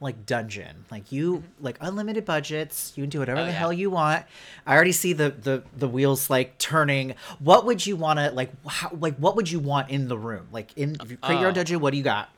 [0.00, 3.42] like dungeon, like you like unlimited budgets, you can do whatever Mm-hmm.
[3.42, 3.58] Oh, the yeah.
[3.58, 4.24] hell you want.
[4.66, 7.14] I already see the the the wheels like turning.
[7.40, 10.48] What would you want to like how, like what would you want in the room?
[10.52, 11.56] Like in if you create your own Oh.
[11.56, 12.28] dungeon, what do you got?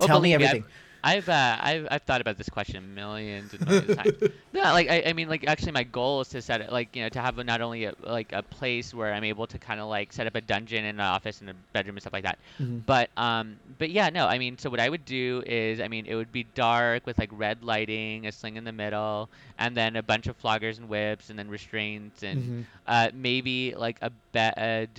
[0.00, 0.64] Oh, Tell me everything.
[1.02, 4.12] I've uh, I've I've thought about this question millions and millions of times.
[4.52, 7.02] No, like I, I mean like actually my goal is to set it like you
[7.02, 9.88] know to have not only a, like a place where I'm able to kind of
[9.88, 12.38] like set up a dungeon and an office and a bedroom and stuff like that,
[12.60, 12.84] Mhm.
[12.84, 16.06] but um but yeah no I mean so what I would do is I mean
[16.06, 19.96] it would be dark with like red lighting, a sling in the middle, and then
[19.96, 22.64] a bunch of floggers and whips and then restraints and Mhm.
[22.86, 24.90] uh, maybe like a bed.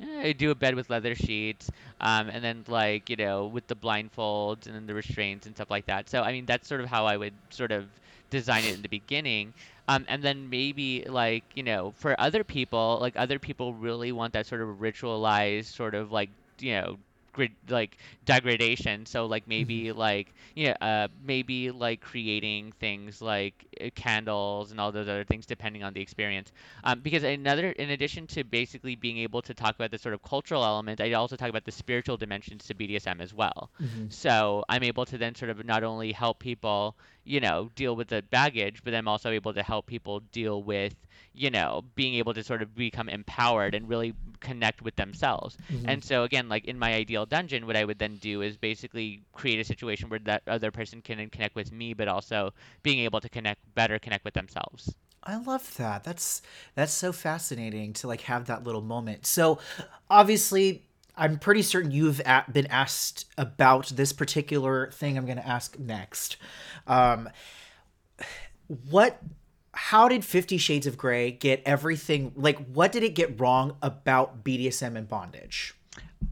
[0.00, 1.70] Eh, I do a bed with leather sheets,
[2.00, 5.70] um, and then like you know with the blindfolds and then the restraints and stuff
[5.70, 6.08] like that.
[6.08, 7.86] So I mean that's sort of how I would sort of
[8.30, 9.54] design it in the beginning.
[9.88, 14.32] Um, and then maybe like you know for other people, like other people really want
[14.34, 16.30] that sort of ritualized sort of like
[16.60, 16.98] you know
[17.40, 19.06] grid like degradation.
[19.06, 24.92] So like maybe like yeah, uh, maybe like creating things like uh, candles and all
[24.92, 26.52] those other things depending on the experience.
[26.84, 30.22] Um, because another, in addition to basically being able to talk about the sort of
[30.22, 33.70] cultural element, I also talk about the spiritual dimensions to BDSM as well.
[33.80, 34.12] Mhm.
[34.12, 36.96] So I'm able to then sort of not only help people,
[37.30, 40.96] you know, deal with the baggage, but I'm also able to help people deal with,
[41.32, 45.56] you know, being able to sort of become empowered and really connect with themselves.
[45.72, 45.84] Mhm.
[45.86, 49.22] And so again, like in my ideal dungeon, what I would then do is basically
[49.32, 52.52] create a situation where that other person can connect with me, but also
[52.82, 54.92] being able to connect better connect with themselves.
[55.22, 56.02] I love that.
[56.02, 56.42] That's
[56.74, 59.24] that's so fascinating to like have that little moment.
[59.26, 59.60] So,
[60.08, 60.82] obviously,
[61.20, 65.18] I'm pretty certain you've been asked about this particular thing.
[65.18, 66.38] I'm going to ask next.
[66.86, 67.28] Um,
[68.88, 69.20] what?
[69.72, 72.32] How did Fifty Shades of Grey get everything?
[72.34, 75.74] Like, what did it get wrong about BDSM and bondage?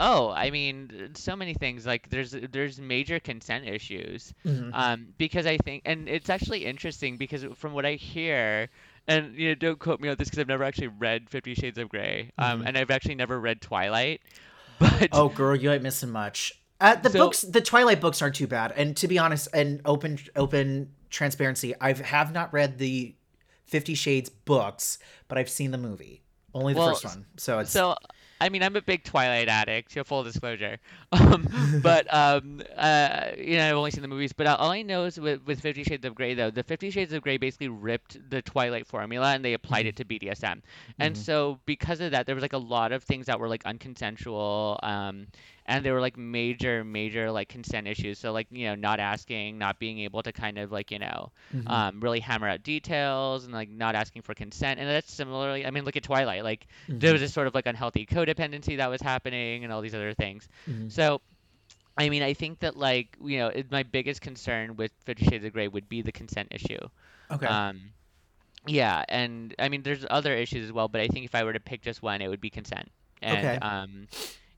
[0.00, 1.86] Oh, I mean, so many things.
[1.86, 4.32] Like there's there's major consent issues.
[4.44, 4.70] Mhm.
[4.72, 8.68] Um, because I think, and it's actually interesting because from what I hear,
[9.06, 11.78] and you know, don't quote me on this because I've never actually read Fifty Shades
[11.78, 12.32] of Grey.
[12.38, 14.20] Um, and I've actually never read Twilight.
[14.78, 16.52] But Oh, girl, you ain't missing much.
[16.80, 18.72] Uh, the So- books, the Twilight books aren't too bad.
[18.76, 23.14] And to be honest, and open, open transparency, I have not read the
[23.66, 26.22] Fifty Shades books, but I've seen the movie,
[26.54, 27.26] only the Well, first one.
[27.36, 27.96] So it's So,
[28.40, 29.92] I mean, I'm a big Twilight addict.
[29.92, 30.78] So full disclosure.
[31.10, 34.32] Um, but um, uh, you know, I've only seen the movies.
[34.34, 37.12] But all I know is with, with Fifty Shades of Grey, though, the Fifty Shades
[37.14, 40.60] of Grey basically ripped the Twilight formula and they applied it to BDSM.
[40.98, 43.64] And so because of that, there was like a lot of things that were like
[43.64, 44.78] unconsensual.
[44.82, 45.26] Um,
[45.66, 48.18] and there were like major, major like consent issues.
[48.18, 51.30] So like you know, not asking, not being able to kind of like you know,
[51.54, 51.68] Mhm.
[51.70, 54.78] um, really hammer out details and like not asking for consent.
[54.80, 56.44] And that's similarly, I mean, look at Twilight.
[56.44, 57.12] Like there Mhm.
[57.14, 60.48] was this sort of like unhealthy codependency that was happening and all these other things.
[60.66, 60.88] Mhm.
[60.88, 61.20] So
[61.96, 65.44] I mean, I think that like you know, it, my biggest concern with Fifty Shades
[65.44, 66.78] of Grey would be the consent issue.
[67.30, 67.48] Okay.
[67.48, 67.90] Um,
[68.66, 71.52] yeah, and I mean, there's other issues as well, but I think if I were
[71.52, 72.90] to pick just one, it would be consent.
[73.22, 73.58] And Okay.
[73.62, 74.08] um,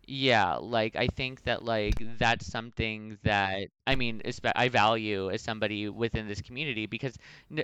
[0.06, 4.22] yeah, like I think that like that's something that I mean,
[4.56, 7.16] I value as somebody within this community because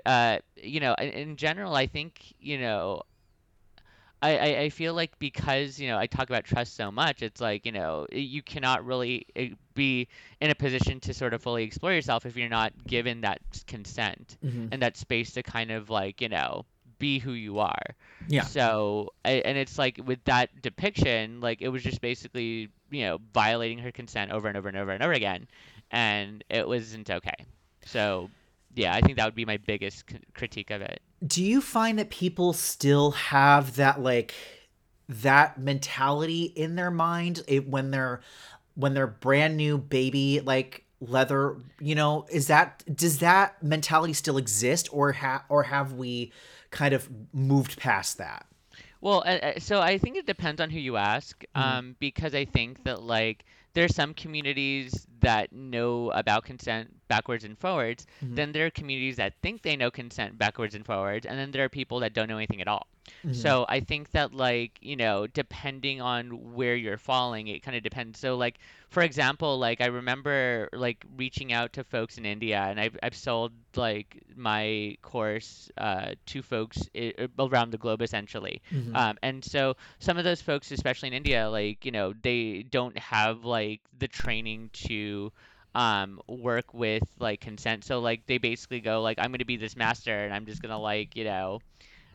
[0.07, 3.03] uh, you know, in, in general, I think, you know,
[4.23, 7.41] I, I, I feel like because, you know, I talk about trust so much, it's
[7.41, 10.09] like, you know, you cannot really uh, be
[10.41, 14.37] in a position to sort of fully explore yourself if you're not given that consent
[14.43, 16.65] hmm and that space to kind of like, you know,
[16.99, 17.83] be who you are.
[18.27, 18.49] Yeah.
[18.49, 23.79] So, and it's like with that depiction, like it was just basically, you know, violating
[23.79, 25.47] her consent over and over and over and over again,
[25.91, 27.47] and it wasn't okay.
[27.85, 28.31] So,
[28.75, 31.01] yeah, I think that would be my biggest c- critique of it.
[31.25, 34.35] Do you find that people still have that like
[35.09, 38.21] that mentality in their mind eh, when they're
[38.75, 44.39] when they're brand new baby like leather you know is that does that mentality still
[44.39, 46.33] exist or ha- or have we
[46.71, 48.47] kind of moved past that?
[49.01, 52.45] Well, uh, so I think it depends on who you ask, hmm um, because I
[52.45, 53.45] think that like
[53.75, 58.07] there's some communities that know about consent backwards and forwards.
[58.21, 61.51] hmm Then there are communities that think they know consent backwards and forwards, and then
[61.51, 62.87] there are people that don't know anything at all.
[63.23, 67.77] hmm So I think that like, you know, depending on where you're falling, it kind
[67.77, 68.19] of depends.
[68.19, 68.59] So like,
[68.89, 73.15] for example, like I remember like reaching out to folks in India, and I've I've
[73.17, 78.63] sold like my course uh, to folks i- around the globe essentially.
[78.71, 82.65] hmm Um, and so some of those folks, especially in India, like, you know, they
[82.71, 85.06] don't have like the training to
[85.75, 87.85] um work with like consent.
[87.85, 90.79] So like they basically go like I'm to be this master and I'm just to
[90.79, 91.61] like, you know,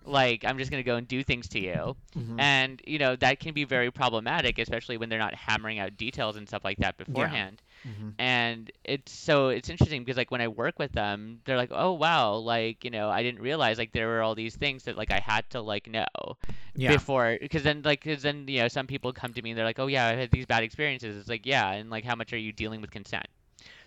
[0.06, 1.96] like I'm just going to go and do things to you.
[2.14, 5.98] hmm And, you know, that can be very problematic, especially when they're not hammering out
[5.98, 7.62] details and stuff like that yeah beforehand.
[7.84, 11.72] hmm And it's so it's interesting because like when I work with them, they're like,
[11.74, 14.98] "Oh wow, like, you know, I didn't realize like there were all these things that
[14.98, 16.38] like I had to like know."
[16.76, 19.58] yeah before because then like because then you know some people come to me and
[19.58, 22.16] they're like oh yeah i had these bad experiences it's like yeah and like how
[22.16, 23.26] much are you dealing with consent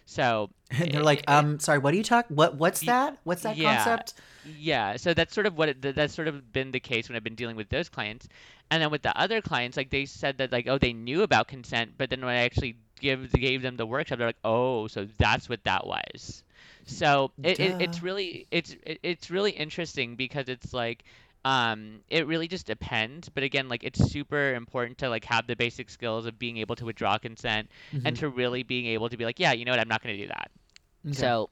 [0.06, 3.18] so and they're like it, um sorry what do you talk what what's that?
[3.24, 3.76] What's that yeah.
[3.76, 4.14] concept?
[4.58, 7.24] Yeah so that's sort of what it, that's sort of been the case when i've
[7.24, 8.28] been dealing with those clients.
[8.70, 11.48] And then with the other clients like they said that like oh they knew about
[11.48, 15.06] consent but then when i actually give gave them the workshop they're like oh so
[15.18, 16.42] that's what that was.
[16.86, 21.04] So it, it it's really it's it, it's really interesting because it's like
[21.44, 25.56] um it really just depends but again like it's super important to like have the
[25.56, 27.68] basic skills of being able to withdraw consent
[28.04, 30.02] and hmm to really being able to be like yeah you know what i'm not
[30.02, 30.50] going to do that
[31.06, 31.50] okay so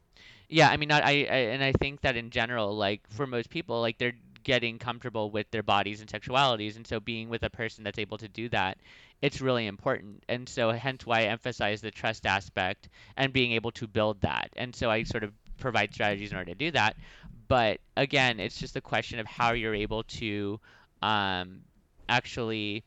[0.49, 3.51] yeah, I mean, not I, I, and I think that in general, like for most
[3.51, 4.15] people, like they're
[4.45, 8.19] getting comfortable with their bodies and sexualities, and so being with a person that's able
[8.19, 8.79] to do that,
[9.23, 10.23] it's really important.
[10.29, 14.51] And so hence why I emphasize the trust aspect and being able to build that.
[14.57, 16.97] And so I sort of provide strategies in order to do that.
[17.53, 20.59] But again, it's just a question of how you're able to
[21.03, 21.61] um,
[22.09, 22.83] actually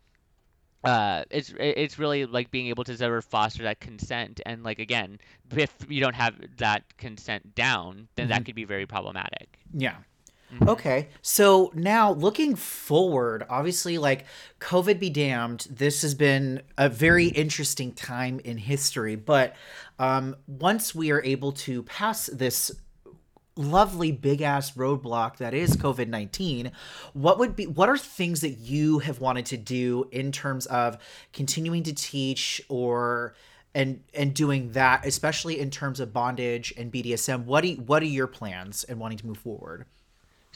[0.83, 4.77] uh it's it's really like being able to sort of foster that consent and like
[4.77, 5.19] again
[5.55, 9.59] if you don't have that consent down then hmm that could be very problematic.
[9.71, 9.97] Yeah.
[10.49, 11.09] Hmm Okay.
[11.21, 14.25] So now looking forward, obviously, like
[14.59, 19.15] COVID be damned, this has been a very interesting time in history.
[19.15, 19.55] But
[19.99, 22.71] um, once we are able to pass this
[23.55, 26.71] lovely big ass roadblock that is COVID 19,
[27.13, 30.97] what would be, what are things that you have wanted to do in terms of
[31.33, 33.33] continuing to teach or,
[33.73, 37.45] and and doing that, especially in terms of bondage and BDSM.
[37.45, 39.85] What do you, what are your plans and wanting to move forward?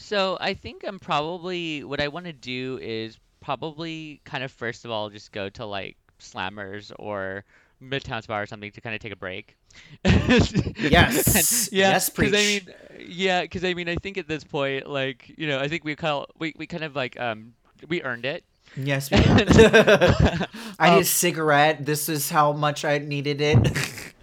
[0.00, 4.84] so i think i'm probably what i want to do is probably kind of first
[4.84, 7.44] of all just go to like slammers or
[7.82, 9.56] midtown spa or something to kind of take a break
[10.04, 11.68] and Yes.
[11.72, 15.32] yeah Yes, because i mean yeah because i mean i think at this point like
[15.36, 17.54] you know i think we kind of we, we kind of like um
[17.88, 18.44] we earned it
[18.76, 19.56] Yes, we did.
[19.56, 20.46] And,
[20.78, 21.84] I need a um, cigarette.
[21.84, 23.58] This is how much I needed it.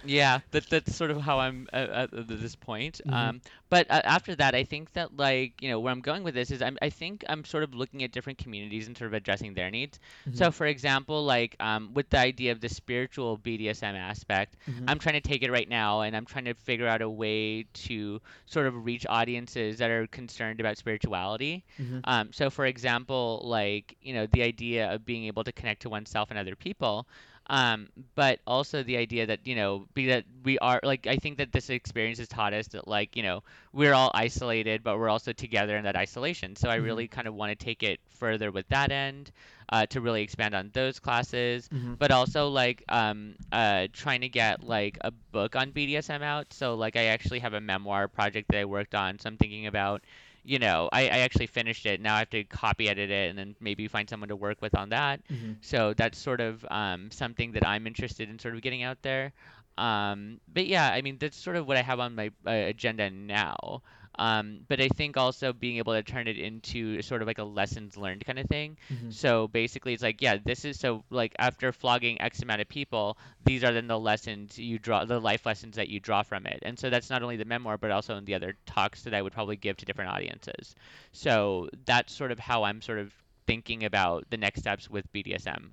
[0.07, 3.01] Yeah, that that's sort of how I'm at, at this point.
[3.05, 6.23] hmm Um, but uh, after that, I think that like you know where I'm going
[6.23, 9.07] with this is I'm I think I'm sort of looking at different communities and sort
[9.09, 9.99] of addressing their needs.
[10.25, 14.87] hmm So for example, like um, with the idea of the spiritual BDSM aspect, hmm
[14.87, 17.63] I'm trying to take it right now, and I'm trying to figure out a way
[17.87, 21.65] to sort of reach audiences that are concerned about spirituality.
[21.77, 25.81] hmm Um, so for example, like you know the idea of being able to connect
[25.83, 27.07] to oneself and other people.
[27.49, 31.37] Um, but also the idea that you know be that we are like I think
[31.37, 33.43] that this experience has taught us that like you know
[33.73, 36.55] we're all isolated but we're also together in that isolation.
[36.55, 39.31] So I hmm really kind of want to take it further with that end
[39.69, 41.69] uh, to really expand on those classes.
[41.71, 46.53] Hmm but also like um uh trying to get like a book on BDSM out.
[46.53, 49.19] So like I actually have a memoir project that I worked on.
[49.19, 50.03] So I'm thinking about
[50.47, 53.39] you know I, I actually finished it now I have to copy edit it and
[53.39, 57.11] then maybe find someone to work with on that hmm so that's sort of um,
[57.11, 59.33] something that I'm interested in sort of getting out there.
[59.77, 63.09] Um, but yeah, I mean, that's sort of what I have on my uh, agenda
[63.09, 63.81] now.
[64.17, 67.43] Um, but I think also being able to turn it into sort of like a
[67.43, 68.77] lessons learned kind of thing.
[68.89, 72.69] hmm So basically, it's like, yeah, this is so like after flogging X amount of
[72.69, 76.45] people, these are then the lessons you draw, the life lessons that you draw from
[76.45, 76.59] it.
[76.63, 79.21] And so that's not only the memoir, but also in the other talks that I
[79.21, 80.75] would probably give to different audiences.
[81.11, 83.13] So that's sort of how I'm sort of
[83.45, 85.69] thinking about the next steps with BDSM.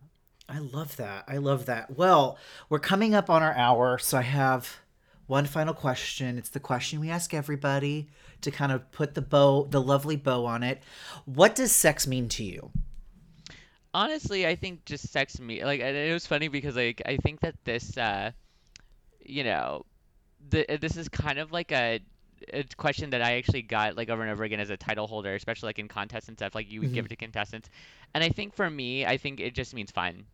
[0.49, 1.25] I love that.
[1.27, 1.97] I love that.
[1.97, 2.39] Well,
[2.69, 4.81] we're coming up on our hour, so I have
[5.27, 6.37] one final question.
[6.39, 8.09] It's the question we ask everybody
[8.45, 10.83] to kind of put the bow, the lovely bow on it.
[11.27, 12.71] What does sex mean to you?
[13.93, 17.41] Honestly, I think just sex me like and it was funny because like I think
[17.41, 18.33] that this uh
[19.25, 19.87] you know
[20.51, 22.01] the this is kind of like a
[22.53, 25.35] a question that I actually got like over and over again as a title holder,
[25.35, 26.55] especially like in contests and stuff.
[26.55, 27.71] Like you would hmm give it to contestants,
[28.15, 30.27] and I think for me, I think it just means fun.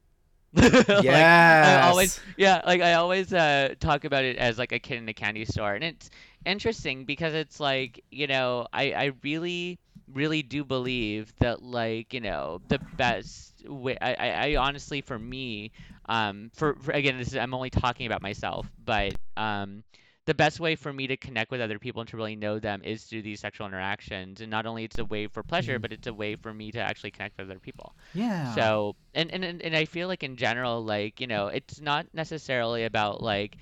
[1.07, 1.30] Like
[1.62, 2.24] I always, Yes.
[2.36, 5.44] yeah, like I always uh talk about it as like a kid in a candy
[5.44, 6.11] store, and it's
[6.44, 9.78] interesting because it's like, you know, I I really
[10.12, 15.18] really do believe that like, you know, the best way I I, I honestly for
[15.18, 15.72] me,
[16.09, 19.84] um for, for again, this is I'm only talking about myself, but um
[20.31, 22.83] the best way for me to connect with other people and to really know them
[22.85, 25.81] is through these sexual interactions, and not only it's a way for pleasure, Mhm.
[25.81, 27.97] but it's a way for me to actually connect with other people.
[28.12, 28.62] Yeah.
[28.62, 32.07] So, and, and and and I feel like in general, like, you know, it's not
[32.14, 33.57] necessarily about like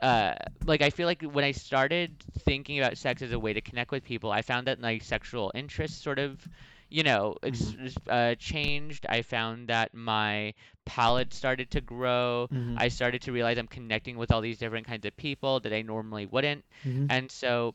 [0.00, 3.60] uh like I feel like when I started thinking about sex as a way to
[3.60, 6.46] connect with people, I found that my sexual interests sort of,
[6.92, 7.74] you know, hmm
[8.08, 9.06] uh, changed.
[9.08, 12.50] I found that my palate started to grow.
[12.50, 15.72] hmm I started to realize I'm connecting with all these different kinds of people that
[15.72, 16.64] I normally wouldn't.
[16.84, 17.74] hmm And so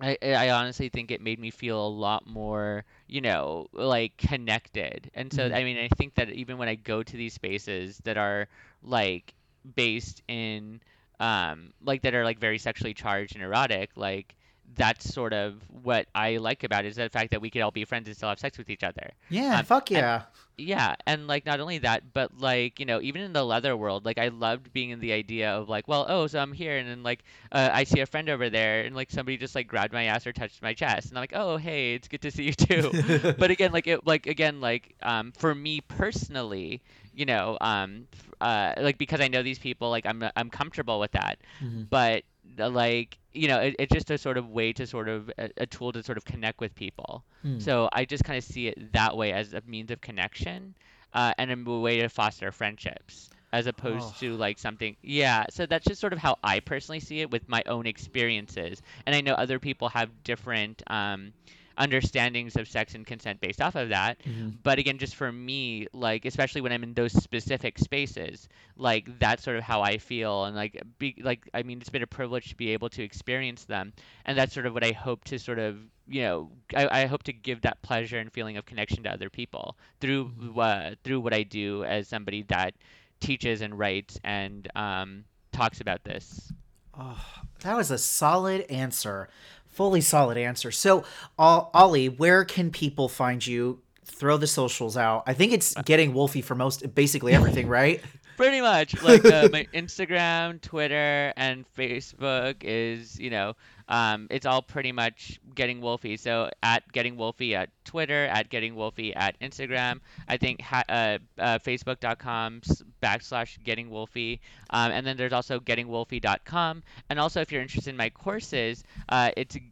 [0.00, 5.10] I, I honestly think it made me feel a lot more, you know, like connected.
[5.14, 7.98] And so, hmm I mean, I think that even when I go to these spaces
[8.04, 8.48] that are
[8.82, 9.34] like
[9.76, 10.80] based in,
[11.20, 14.36] um, like that are like very sexually charged and erotic, like
[14.74, 17.70] that's sort of what I like about it is the fact that we could all
[17.70, 19.10] be friends and still have sex with each other.
[19.28, 19.58] Yeah.
[19.58, 20.22] Um, Fuck and yeah.
[20.56, 24.04] yeah, and like not only that, but like, you know, even in the leather world,
[24.04, 26.88] like I loved being in the idea of like, well, oh, so I'm here and
[26.88, 29.92] then like uh, I see a friend over there and like somebody just like grabbed
[29.92, 32.44] my ass or touched my chest and I'm like, "Oh, hey, it's good to see
[32.44, 32.94] you too."
[33.36, 38.06] But again, like it like again like um for me personally, you know, um
[38.40, 41.38] uh like because I know these people, like I'm I'm comfortable with that.
[41.58, 42.24] hmm But
[42.56, 45.66] like, you know, it, it's just a sort of way to sort of a, a
[45.66, 47.24] tool to sort of connect with people.
[47.44, 47.60] Mm.
[47.62, 50.74] So I just kind of see it that way as a means of connection,
[51.14, 53.70] uh, and a way to foster friendships, as Oh.
[53.70, 54.96] opposed to like something.
[55.02, 55.44] Yeah.
[55.50, 59.14] So that's just sort of how I personally see it with my own experiences, and
[59.14, 61.32] I know other people have different um,
[61.78, 64.18] understandings of sex and consent based off of that.
[64.24, 69.18] hmm But again, just for me, like especially when I'm in those specific spaces, like
[69.18, 72.06] that's sort of how I feel, and like be like I mean, it's been a
[72.06, 73.92] privilege to be able to experience them,
[74.26, 77.22] and that's sort of what I hope to sort of you know I, I hope
[77.24, 81.34] to give that pleasure and feeling of connection to other people through uh, through what
[81.34, 82.74] I do as somebody that
[83.20, 86.52] teaches and writes and um, talks about this.
[87.00, 87.24] Oh,
[87.60, 89.28] that was a solid answer.
[89.70, 90.70] Fully solid answer.
[90.70, 91.04] So,
[91.38, 93.80] Ol- Ollie, where can people find you?
[94.04, 95.22] Throw the socials out.
[95.26, 98.00] I think it's getting Wolfie for most, basically everything, right?
[98.38, 103.54] Pretty much, like uh, my Instagram, Twitter, and Facebook is, you know,
[103.88, 106.16] um, it's all pretty much Getting Wolfie.
[106.16, 109.98] So at Getting Wolfie at Twitter, at Getting Wolfie at Instagram.
[110.28, 112.60] I think ha- uh, uh, Facebook.com
[113.02, 116.82] backslash Getting Wolfie, um, and then there's also GettingWolfie.com.
[117.10, 119.66] And also, if you're interested in my courses, uh, it's Okay.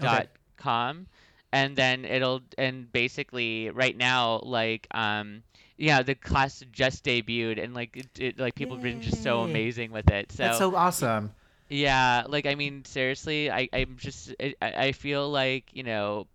[0.00, 1.06] GettingWolfie.thinkific.com.
[1.52, 5.42] And then it'll and basically right now like um
[5.76, 9.42] yeah, the class just debuted and like it, it like people have been just so
[9.42, 10.30] amazing with it.
[10.38, 11.34] That's So so awesome.
[11.68, 16.26] yeah, like I mean seriously, I I'm just I, I feel like, you know,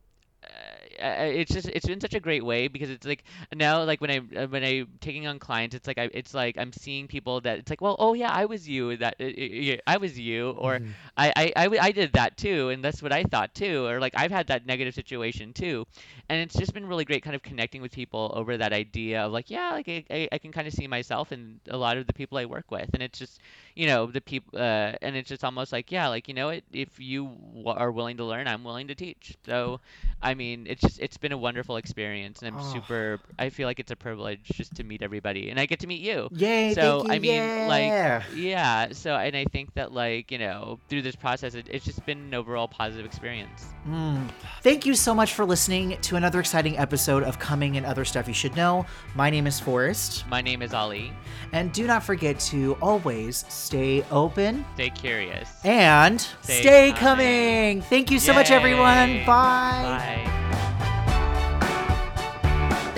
[1.00, 3.24] it's just it's been such a great way because it's like
[3.54, 6.58] now like when I uh, when I'm taking on clients it's like I it's like
[6.58, 9.98] I'm seeing people that it's like well oh yeah I was you that uh, I
[9.98, 13.24] was you or hmm I, I, I, I did that too, and that's what I
[13.24, 13.86] thought too.
[13.86, 15.86] Or like I've had that negative situation too,
[16.30, 19.32] and it's just been really great, kind of connecting with people over that idea of
[19.32, 22.08] like, yeah, like I, I, I can kind of see myself in a lot of
[22.08, 23.40] the people I work with, and it's just,
[23.76, 26.64] you know, the people, uh, and it's just almost like, yeah, like you know, it,
[26.72, 29.36] if you w- are willing to learn, I'm willing to teach.
[29.46, 29.80] So,
[30.22, 32.74] I mean, it's just it's been a wonderful experience, and I'm Oh.
[32.74, 33.20] super.
[33.40, 36.02] I feel like it's a privilege just to meet everybody, and I get to meet
[36.02, 36.28] you.
[36.32, 36.74] Yay!
[36.74, 37.12] So you.
[37.12, 37.66] I mean, yeah.
[37.70, 38.88] like, yeah.
[38.92, 42.18] So and I think that like you know through this process, it, it's just been
[42.20, 43.66] an overall positive experience.
[43.88, 44.30] Mm.
[44.62, 48.28] Thank you so much for listening to another exciting episode of Coming and Other Stuff
[48.28, 48.86] You Should Know.
[49.16, 51.12] My name is Forrest, My name is Ali.
[51.54, 55.50] and do not forget to always stay open Stay curious.
[55.64, 57.80] and Stay stay, coming.
[57.80, 57.82] coming.
[57.82, 59.10] Thank you so much, everyone.
[59.10, 59.26] Yay.
[59.26, 60.24] Bye.
[60.24, 60.68] Bye.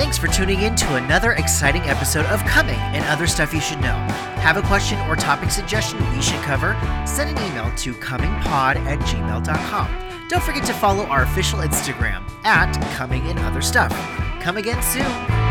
[0.04, 3.80] Thanks for tuning in to another exciting episode of Coming and Other Stuff You Should
[3.80, 3.96] Know.
[4.44, 6.76] Have a question or topic suggestion we should cover?
[7.08, 10.28] Send an email to comingpod at gmail.com.
[10.28, 13.94] Don't forget to follow our official Instagram at Coming and Other Stuff.
[14.42, 15.43] Come again soon.